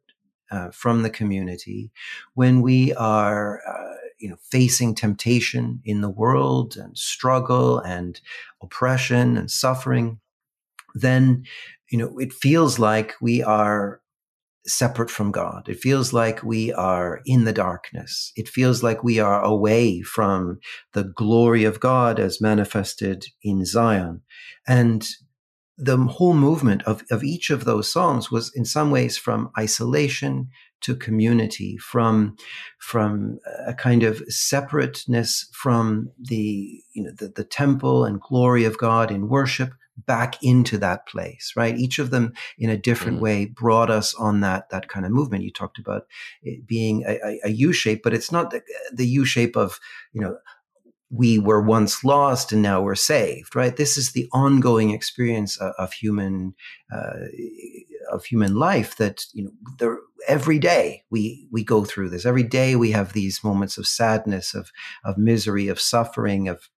uh, 0.50 0.70
from 0.70 1.02
the 1.02 1.10
community, 1.10 1.90
when 2.34 2.62
we 2.62 2.94
are, 2.94 3.60
uh, 3.68 3.96
you 4.18 4.28
know, 4.28 4.36
facing 4.50 4.94
temptation 4.94 5.80
in 5.84 6.00
the 6.00 6.10
world 6.10 6.76
and 6.76 6.96
struggle 6.96 7.78
and 7.80 8.20
oppression 8.62 9.36
and 9.36 9.50
suffering, 9.50 10.20
then, 10.94 11.44
you 11.90 11.98
know, 11.98 12.18
it 12.18 12.32
feels 12.32 12.78
like 12.78 13.14
we 13.20 13.42
are 13.42 14.00
separate 14.66 15.10
from 15.10 15.30
God. 15.30 15.68
It 15.68 15.80
feels 15.80 16.12
like 16.12 16.42
we 16.42 16.72
are 16.72 17.20
in 17.24 17.44
the 17.44 17.52
darkness. 17.52 18.32
It 18.36 18.48
feels 18.48 18.82
like 18.82 19.02
we 19.02 19.18
are 19.18 19.42
away 19.42 20.02
from 20.02 20.58
the 20.92 21.04
glory 21.04 21.64
of 21.64 21.80
God 21.80 22.20
as 22.20 22.40
manifested 22.40 23.26
in 23.42 23.64
Zion. 23.64 24.22
And 24.66 25.06
the 25.78 25.96
whole 25.96 26.34
movement 26.34 26.82
of, 26.82 27.04
of 27.10 27.22
each 27.22 27.50
of 27.50 27.64
those 27.64 27.90
songs 27.90 28.32
was 28.32 28.52
in 28.54 28.64
some 28.64 28.90
ways 28.90 29.16
from 29.16 29.50
isolation 29.56 30.48
to 30.80 30.96
community, 30.96 31.76
from 31.78 32.36
from 32.78 33.38
a 33.66 33.74
kind 33.74 34.02
of 34.02 34.22
separateness 34.28 35.48
from 35.52 36.10
the 36.18 36.82
you 36.92 37.04
know 37.04 37.12
the, 37.16 37.28
the 37.28 37.44
temple 37.44 38.04
and 38.04 38.20
glory 38.20 38.64
of 38.64 38.76
God 38.78 39.10
in 39.10 39.28
worship 39.28 39.72
back 40.06 40.36
into 40.42 40.78
that 40.78 41.06
place, 41.06 41.52
right? 41.56 41.76
Each 41.76 41.98
of 41.98 42.10
them 42.10 42.32
in 42.56 42.70
a 42.70 42.76
different 42.76 43.18
mm. 43.18 43.22
way 43.22 43.46
brought 43.46 43.90
us 43.90 44.14
on 44.14 44.40
that 44.40 44.70
that 44.70 44.88
kind 44.88 45.06
of 45.06 45.12
movement. 45.12 45.44
You 45.44 45.52
talked 45.52 45.78
about 45.78 46.06
it 46.42 46.66
being 46.66 47.04
a, 47.06 47.18
a, 47.24 47.40
a 47.44 47.50
U 47.50 47.72
shape, 47.72 48.02
but 48.02 48.14
it's 48.14 48.32
not 48.32 48.50
the, 48.50 48.62
the 48.92 49.06
U 49.06 49.24
shape 49.24 49.56
of 49.56 49.78
you 50.12 50.20
know 50.20 50.36
we 51.10 51.38
were 51.38 51.62
once 51.62 52.04
lost 52.04 52.52
and 52.52 52.62
now 52.62 52.82
we're 52.82 52.94
saved 52.94 53.56
right? 53.56 53.76
This 53.76 53.96
is 53.96 54.12
the 54.12 54.28
ongoing 54.32 54.90
experience 54.90 55.56
of, 55.58 55.72
of 55.78 55.92
human 55.92 56.54
uh, 56.92 57.26
of 58.10 58.24
human 58.24 58.56
life 58.56 58.96
that 58.96 59.24
you 59.32 59.44
know 59.44 59.50
there, 59.78 59.98
every 60.26 60.58
day 60.58 61.04
we 61.10 61.48
we 61.50 61.64
go 61.64 61.84
through 61.84 62.10
this. 62.10 62.26
Every 62.26 62.42
day 62.42 62.76
we 62.76 62.90
have 62.92 63.12
these 63.12 63.42
moments 63.44 63.78
of 63.78 63.86
sadness 63.86 64.54
of 64.54 64.70
of 65.04 65.18
misery 65.18 65.68
of 65.68 65.80
suffering 65.80 66.48
of 66.48 66.68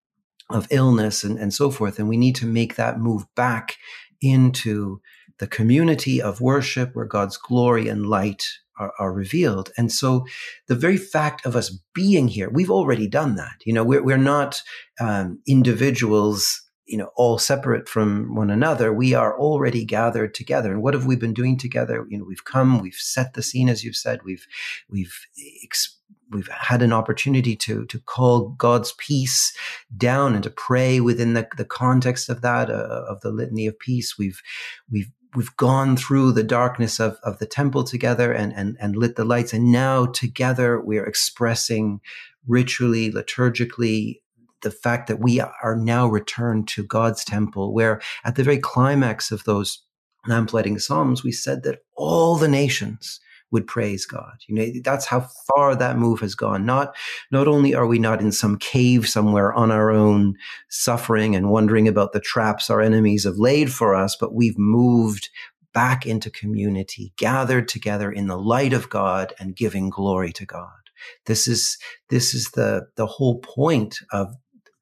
of 0.49 0.67
illness 0.69 1.23
and, 1.23 1.37
and 1.37 1.53
so 1.53 1.71
forth. 1.71 1.97
And 1.99 2.09
we 2.09 2.17
need 2.17 2.35
to 2.37 2.45
make 2.45 2.75
that 2.75 2.99
move 2.99 3.23
back 3.35 3.77
into 4.21 5.01
the 5.39 5.47
community 5.47 6.21
of 6.21 6.39
worship 6.39 6.95
where 6.95 7.05
god's 7.05 7.35
glory 7.35 7.87
and 7.87 8.05
light 8.05 8.45
are, 8.81 8.93
are, 8.99 9.13
revealed. 9.13 9.71
And 9.77 9.91
so 9.91 10.25
the 10.67 10.75
very 10.75 10.97
fact 10.97 11.45
of 11.45 11.55
us 11.55 11.69
being 11.93 12.27
here, 12.27 12.49
we've 12.49 12.71
already 12.71 13.07
done 13.07 13.35
that. 13.35 13.61
You 13.65 13.73
know, 13.73 13.83
we're, 13.83 14.03
we're 14.03 14.17
not 14.17 14.61
um, 14.99 15.39
individuals, 15.47 16.61
you 16.85 16.97
know, 16.97 17.11
all 17.15 17.37
separate 17.37 17.87
from 17.87 18.35
one 18.35 18.49
another. 18.49 18.91
We 18.91 19.13
are 19.13 19.37
already 19.37 19.85
gathered 19.85 20.33
together. 20.33 20.71
And 20.71 20.81
what 20.81 20.93
have 20.93 21.05
we 21.05 21.15
been 21.15 21.33
doing 21.33 21.57
together? 21.57 22.05
You 22.09 22.17
know, 22.17 22.25
we've 22.25 22.45
come, 22.45 22.79
we've 22.79 22.95
set 22.95 23.33
the 23.33 23.43
scene, 23.43 23.69
as 23.69 23.83
you've 23.83 23.95
said, 23.95 24.19
we've, 24.23 24.45
we've, 24.89 25.13
we've 26.31 26.47
had 26.47 26.81
an 26.81 26.93
opportunity 26.93 27.55
to 27.55 27.85
to 27.85 27.99
call 27.99 28.49
God's 28.49 28.93
peace 28.97 29.55
down 29.95 30.33
and 30.33 30.43
to 30.43 30.49
pray 30.49 30.99
within 30.99 31.33
the, 31.33 31.47
the 31.57 31.65
context 31.65 32.29
of 32.29 32.41
that 32.41 32.69
uh, 32.69 33.05
of 33.07 33.21
the 33.21 33.31
litany 33.31 33.67
of 33.67 33.77
peace. 33.77 34.17
We've 34.17 34.41
we've 34.89 35.11
we've 35.35 35.55
gone 35.55 35.95
through 35.95 36.33
the 36.33 36.43
darkness 36.43 36.99
of, 36.99 37.17
of 37.23 37.39
the 37.39 37.45
temple 37.45 37.83
together 37.83 38.33
and, 38.33 38.53
and, 38.53 38.75
and 38.81 38.97
lit 38.97 39.15
the 39.15 39.23
lights. 39.23 39.53
And 39.53 39.71
now 39.71 40.05
together 40.05 40.81
we're 40.81 41.05
expressing 41.05 42.01
ritually, 42.47 43.11
liturgically, 43.11 44.19
the 44.61 44.71
fact 44.71 45.07
that 45.07 45.19
we 45.19 45.39
are 45.39 45.75
now 45.75 46.07
returned 46.07 46.67
to 46.67 46.83
God's 46.83 47.23
temple, 47.23 47.73
where 47.73 48.01
at 48.23 48.35
the 48.35 48.43
very 48.43 48.59
climax 48.59 49.31
of 49.31 49.43
those 49.45 49.83
lamplighting 50.27 50.77
psalms, 50.77 51.23
we 51.23 51.31
said 51.31 51.63
that 51.63 51.79
all 51.95 52.35
the 52.35 52.47
nations 52.47 53.19
would 53.51 53.67
praise 53.67 54.05
God. 54.05 54.37
You 54.47 54.55
know, 54.55 54.71
that's 54.83 55.05
how 55.05 55.27
far 55.47 55.75
that 55.75 55.97
move 55.97 56.21
has 56.21 56.35
gone. 56.35 56.65
Not, 56.65 56.95
not 57.31 57.47
only 57.47 57.75
are 57.75 57.85
we 57.85 57.99
not 57.99 58.21
in 58.21 58.31
some 58.31 58.57
cave 58.57 59.07
somewhere 59.07 59.53
on 59.53 59.71
our 59.71 59.91
own, 59.91 60.35
suffering 60.69 61.35
and 61.35 61.51
wondering 61.51 61.87
about 61.87 62.13
the 62.13 62.19
traps 62.19 62.69
our 62.69 62.81
enemies 62.81 63.25
have 63.25 63.37
laid 63.37 63.71
for 63.71 63.93
us, 63.93 64.15
but 64.15 64.33
we've 64.33 64.57
moved 64.57 65.29
back 65.73 66.05
into 66.05 66.29
community, 66.29 67.13
gathered 67.17 67.67
together 67.67 68.11
in 68.11 68.27
the 68.27 68.37
light 68.37 68.73
of 68.73 68.89
God 68.89 69.33
and 69.39 69.55
giving 69.55 69.89
glory 69.89 70.31
to 70.33 70.45
God. 70.45 70.69
This 71.25 71.47
is, 71.47 71.77
this 72.09 72.33
is 72.33 72.51
the, 72.51 72.87
the 72.95 73.05
whole 73.05 73.39
point 73.39 73.99
of 74.11 74.33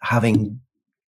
having 0.02 0.62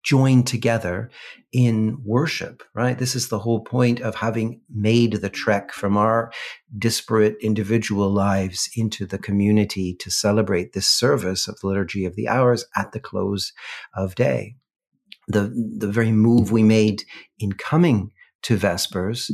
joined 0.03 0.47
together 0.47 1.09
in 1.51 1.97
worship, 2.03 2.63
right? 2.73 2.97
This 2.97 3.15
is 3.15 3.27
the 3.27 3.39
whole 3.39 3.61
point 3.61 3.99
of 3.99 4.15
having 4.15 4.61
made 4.73 5.13
the 5.13 5.29
trek 5.29 5.71
from 5.71 5.97
our 5.97 6.31
disparate 6.77 7.35
individual 7.41 8.09
lives 8.09 8.69
into 8.75 9.05
the 9.05 9.17
community 9.17 9.95
to 9.95 10.09
celebrate 10.09 10.73
this 10.73 10.87
service 10.87 11.47
of 11.47 11.59
the 11.59 11.67
Liturgy 11.67 12.05
of 12.05 12.15
the 12.15 12.27
Hours 12.27 12.65
at 12.75 12.91
the 12.93 12.99
close 12.99 13.53
of 13.95 14.15
day. 14.15 14.55
The, 15.27 15.53
the 15.77 15.91
very 15.91 16.11
move 16.11 16.51
we 16.51 16.63
made 16.63 17.03
in 17.39 17.53
coming 17.53 18.11
to 18.43 18.57
Vespers 18.57 19.31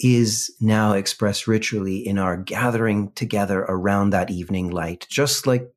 is 0.00 0.52
now 0.60 0.92
expressed 0.94 1.46
ritually 1.46 1.98
in 1.98 2.18
our 2.18 2.36
gathering 2.36 3.12
together 3.12 3.60
around 3.68 4.10
that 4.10 4.30
evening 4.30 4.70
light, 4.70 5.06
just 5.08 5.46
like 5.46 5.70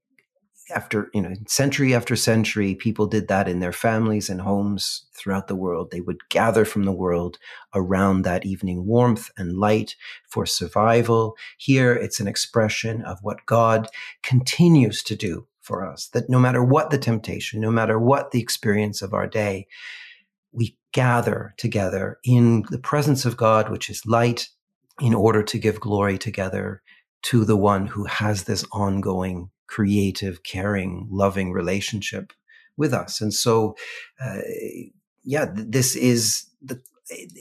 after 0.74 1.10
you 1.14 1.22
know 1.22 1.34
century 1.48 1.94
after 1.94 2.16
century 2.16 2.76
people 2.76 3.06
did 3.06 3.28
that 3.28 3.48
in 3.48 3.60
their 3.60 3.72
families 3.72 4.30
and 4.30 4.42
homes 4.42 5.06
throughout 5.14 5.48
the 5.48 5.56
world. 5.56 5.92
They 5.92 6.02
would 6.02 6.30
gather 6.30 6.66
from 6.66 6.84
the 6.84 6.92
world 6.92 7.38
around 7.74 8.24
that 8.24 8.46
evening 8.46 8.86
warmth 8.86 9.30
and 9.38 9.58
light 9.58 9.96
for 10.28 10.46
survival. 10.46 11.36
Here 11.58 11.94
it's 11.94 12.20
an 12.20 12.28
expression 12.28 13.02
of 13.04 13.20
what 13.22 13.46
god 13.46 13.88
continues 14.24 15.04
to 15.04 15.16
do 15.16 15.48
for 15.62 15.86
us 15.86 16.10
that 16.10 16.30
no 16.30 16.40
matter 16.40 16.64
what 16.64 16.92
the 16.92 16.98
temptation 16.98 17.60
no 17.60 17.72
matter 17.72 17.98
what 17.98 18.30
the 18.30 18.40
experience 18.40 19.02
of 19.02 19.16
our 19.16 19.26
day 19.26 19.66
we 20.52 20.78
gather 20.94 21.56
together 21.58 22.20
in 22.24 22.64
the 22.70 22.78
presence 22.78 23.26
of 23.26 23.36
god 23.36 23.70
which 23.70 23.90
is 23.90 24.06
light 24.06 24.50
in 25.02 25.16
order 25.16 25.42
to 25.42 25.58
give 25.58 25.80
glory 25.80 26.20
together 26.20 26.84
to 27.24 27.44
the 27.44 27.58
one 27.58 27.88
who 27.88 28.06
has 28.06 28.44
this 28.44 28.64
ongoing 28.72 29.50
creative, 29.68 30.44
caring, 30.44 31.08
loving 31.12 31.52
relationship 31.52 32.34
with 32.78 32.94
us. 32.94 33.22
And 33.22 33.34
so, 33.34 33.76
uh, 34.22 34.40
yeah, 35.24 35.46
this 35.54 35.96
is 35.96 36.46
the, 36.62 36.82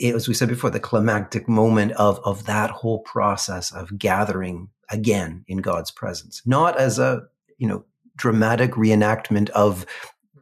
as 0.02 0.28
we 0.28 0.34
said 0.34 0.48
before, 0.48 0.70
the 0.70 0.80
climactic 0.80 1.48
moment 1.48 1.92
of, 1.92 2.20
of 2.24 2.46
that 2.46 2.70
whole 2.70 3.00
process 3.00 3.72
of 3.72 3.98
gathering 3.98 4.68
again 4.90 5.44
in 5.48 5.58
God's 5.58 5.90
presence, 5.90 6.42
not 6.44 6.78
as 6.78 6.98
a, 6.98 7.22
you 7.58 7.66
know, 7.66 7.84
dramatic 8.16 8.72
reenactment 8.72 9.50
of 9.50 9.86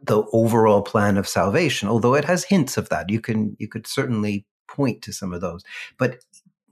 the 0.03 0.25
overall 0.33 0.83
plan 0.83 1.17
of 1.17 1.29
salvation, 1.29 1.89
although 1.89 2.15
it 2.15 2.25
has 2.25 2.45
hints 2.45 2.77
of 2.77 2.89
that. 2.89 3.09
You 3.09 3.21
can, 3.21 3.57
you 3.59 3.69
could 3.69 3.87
certainly 3.87 4.45
point 4.67 5.03
to 5.03 5.13
some 5.13 5.33
of 5.33 5.41
those, 5.41 5.63
but 5.99 6.19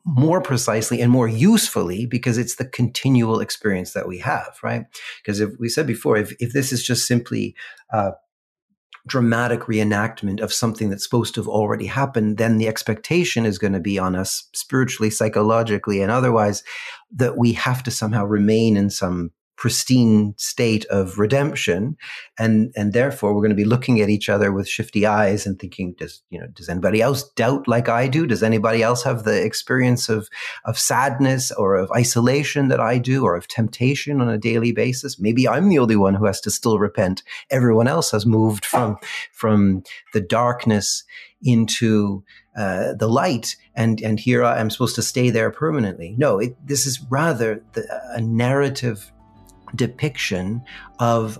more 0.04 0.40
precisely 0.40 1.00
and 1.00 1.10
more 1.10 1.28
usefully 1.28 2.06
because 2.06 2.38
it's 2.38 2.56
the 2.56 2.64
continual 2.64 3.40
experience 3.40 3.92
that 3.92 4.08
we 4.08 4.18
have, 4.18 4.58
right? 4.62 4.84
Because 5.22 5.40
if 5.40 5.50
we 5.58 5.68
said 5.68 5.86
before, 5.86 6.16
if, 6.16 6.32
if 6.40 6.52
this 6.52 6.72
is 6.72 6.82
just 6.82 7.06
simply 7.06 7.54
a 7.90 8.12
dramatic 9.06 9.60
reenactment 9.60 10.40
of 10.40 10.52
something 10.52 10.90
that's 10.90 11.04
supposed 11.04 11.34
to 11.34 11.40
have 11.40 11.48
already 11.48 11.86
happened, 11.86 12.38
then 12.38 12.58
the 12.58 12.68
expectation 12.68 13.46
is 13.46 13.58
going 13.58 13.72
to 13.72 13.80
be 13.80 13.98
on 13.98 14.14
us 14.14 14.48
spiritually, 14.54 15.10
psychologically, 15.10 16.02
and 16.02 16.10
otherwise 16.10 16.62
that 17.10 17.36
we 17.36 17.52
have 17.52 17.82
to 17.82 17.90
somehow 17.90 18.24
remain 18.24 18.76
in 18.76 18.90
some 18.90 19.30
pristine 19.60 20.32
state 20.38 20.86
of 20.86 21.18
redemption. 21.18 21.94
And 22.38 22.72
and 22.74 22.94
therefore 22.94 23.34
we're 23.34 23.42
going 23.42 23.50
to 23.50 23.64
be 23.64 23.66
looking 23.66 24.00
at 24.00 24.08
each 24.08 24.30
other 24.30 24.52
with 24.52 24.66
shifty 24.66 25.04
eyes 25.04 25.46
and 25.46 25.58
thinking 25.58 25.94
does 25.98 26.22
you 26.30 26.40
know 26.40 26.46
does 26.46 26.70
anybody 26.70 27.02
else 27.02 27.30
doubt 27.34 27.68
like 27.68 27.88
i 27.88 28.08
do? 28.08 28.26
Does 28.26 28.42
anybody 28.42 28.82
else 28.82 29.04
have 29.04 29.24
the 29.24 29.44
experience 29.44 30.08
of 30.08 30.28
of 30.64 30.78
sadness 30.78 31.52
or 31.52 31.76
of 31.76 31.92
isolation 31.92 32.68
that 32.68 32.80
i 32.80 32.96
do 32.96 33.22
or 33.22 33.36
of 33.36 33.48
temptation 33.48 34.22
on 34.22 34.30
a 34.30 34.38
daily 34.38 34.72
basis? 34.72 35.20
Maybe 35.20 35.46
i'm 35.46 35.68
the 35.68 35.78
only 35.78 35.96
one 35.96 36.14
who 36.14 36.24
has 36.24 36.40
to 36.40 36.50
still 36.50 36.78
repent. 36.78 37.22
Everyone 37.50 37.86
else 37.86 38.10
has 38.12 38.24
moved 38.24 38.64
from 38.64 38.96
from 39.30 39.82
the 40.14 40.22
darkness 40.22 41.04
into 41.42 42.24
uh, 42.56 42.94
the 42.94 43.08
light, 43.08 43.56
and 43.74 44.00
and 44.00 44.18
here 44.18 44.42
I 44.42 44.58
am 44.58 44.70
supposed 44.70 44.94
to 44.96 45.02
stay 45.02 45.28
there 45.28 45.50
permanently. 45.50 46.14
No, 46.16 46.38
it, 46.38 46.56
this 46.66 46.86
is 46.86 46.98
rather 47.10 47.62
the, 47.74 47.84
a 48.14 48.20
narrative 48.20 49.12
depiction 49.74 50.62
of 50.98 51.38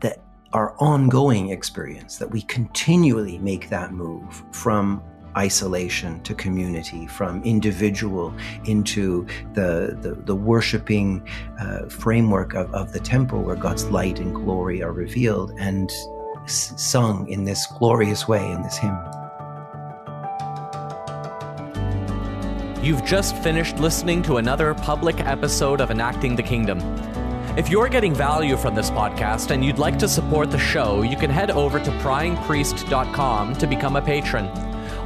the, 0.00 0.16
our 0.52 0.74
ongoing 0.78 1.50
experience, 1.50 2.18
that 2.18 2.30
we 2.30 2.42
continually 2.42 3.38
make 3.38 3.68
that 3.70 3.92
move 3.92 4.42
from 4.52 5.02
isolation 5.36 6.22
to 6.24 6.34
community, 6.34 7.06
from 7.06 7.42
individual 7.42 8.34
into 8.66 9.26
the, 9.54 9.96
the, 10.02 10.14
the 10.26 10.36
worshiping 10.36 11.26
uh, 11.58 11.88
framework 11.88 12.54
of, 12.54 12.72
of 12.74 12.92
the 12.92 13.00
temple 13.00 13.42
where 13.42 13.56
God's 13.56 13.86
light 13.86 14.18
and 14.18 14.34
glory 14.34 14.82
are 14.82 14.92
revealed 14.92 15.52
and 15.58 15.90
s- 16.44 16.74
sung 16.76 17.26
in 17.28 17.44
this 17.44 17.66
glorious 17.78 18.28
way 18.28 18.44
in 18.52 18.62
this 18.62 18.76
hymn. 18.76 18.98
You've 22.82 23.04
just 23.04 23.36
finished 23.36 23.78
listening 23.78 24.22
to 24.24 24.38
another 24.38 24.74
public 24.74 25.20
episode 25.20 25.80
of 25.80 25.90
Enacting 25.90 26.34
the 26.34 26.42
Kingdom. 26.42 26.80
If 27.54 27.68
you're 27.68 27.90
getting 27.90 28.14
value 28.14 28.56
from 28.56 28.74
this 28.74 28.88
podcast 28.88 29.50
and 29.50 29.62
you'd 29.62 29.78
like 29.78 29.98
to 29.98 30.08
support 30.08 30.50
the 30.50 30.58
show, 30.58 31.02
you 31.02 31.18
can 31.18 31.28
head 31.28 31.50
over 31.50 31.78
to 31.78 31.90
pryingpriest.com 31.90 33.56
to 33.56 33.66
become 33.66 33.96
a 33.96 34.00
patron. 34.00 34.46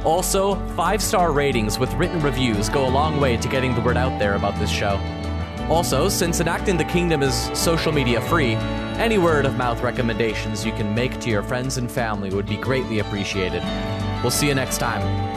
Also, 0.05 0.55
five 0.69 1.01
star 1.01 1.33
ratings 1.33 1.77
with 1.77 1.93
written 1.95 2.21
reviews 2.21 2.69
go 2.69 2.87
a 2.87 2.89
long 2.89 3.19
way 3.19 3.35
to 3.35 3.49
getting 3.49 3.75
the 3.75 3.81
word 3.81 3.97
out 3.97 4.17
there 4.17 4.35
about 4.35 4.57
this 4.59 4.69
show. 4.69 4.97
Also, 5.69 6.07
since 6.07 6.39
Enacting 6.39 6.77
the 6.77 6.85
Kingdom 6.85 7.21
is 7.21 7.35
social 7.53 7.91
media 7.91 8.21
free, 8.21 8.53
any 8.95 9.17
word 9.17 9.45
of 9.45 9.57
mouth 9.57 9.81
recommendations 9.81 10.65
you 10.65 10.71
can 10.71 10.95
make 10.95 11.19
to 11.19 11.29
your 11.29 11.43
friends 11.43 11.77
and 11.77 11.91
family 11.91 12.29
would 12.29 12.45
be 12.45 12.55
greatly 12.55 12.99
appreciated. 12.99 13.61
We'll 14.23 14.31
see 14.31 14.47
you 14.47 14.55
next 14.55 14.77
time. 14.77 15.36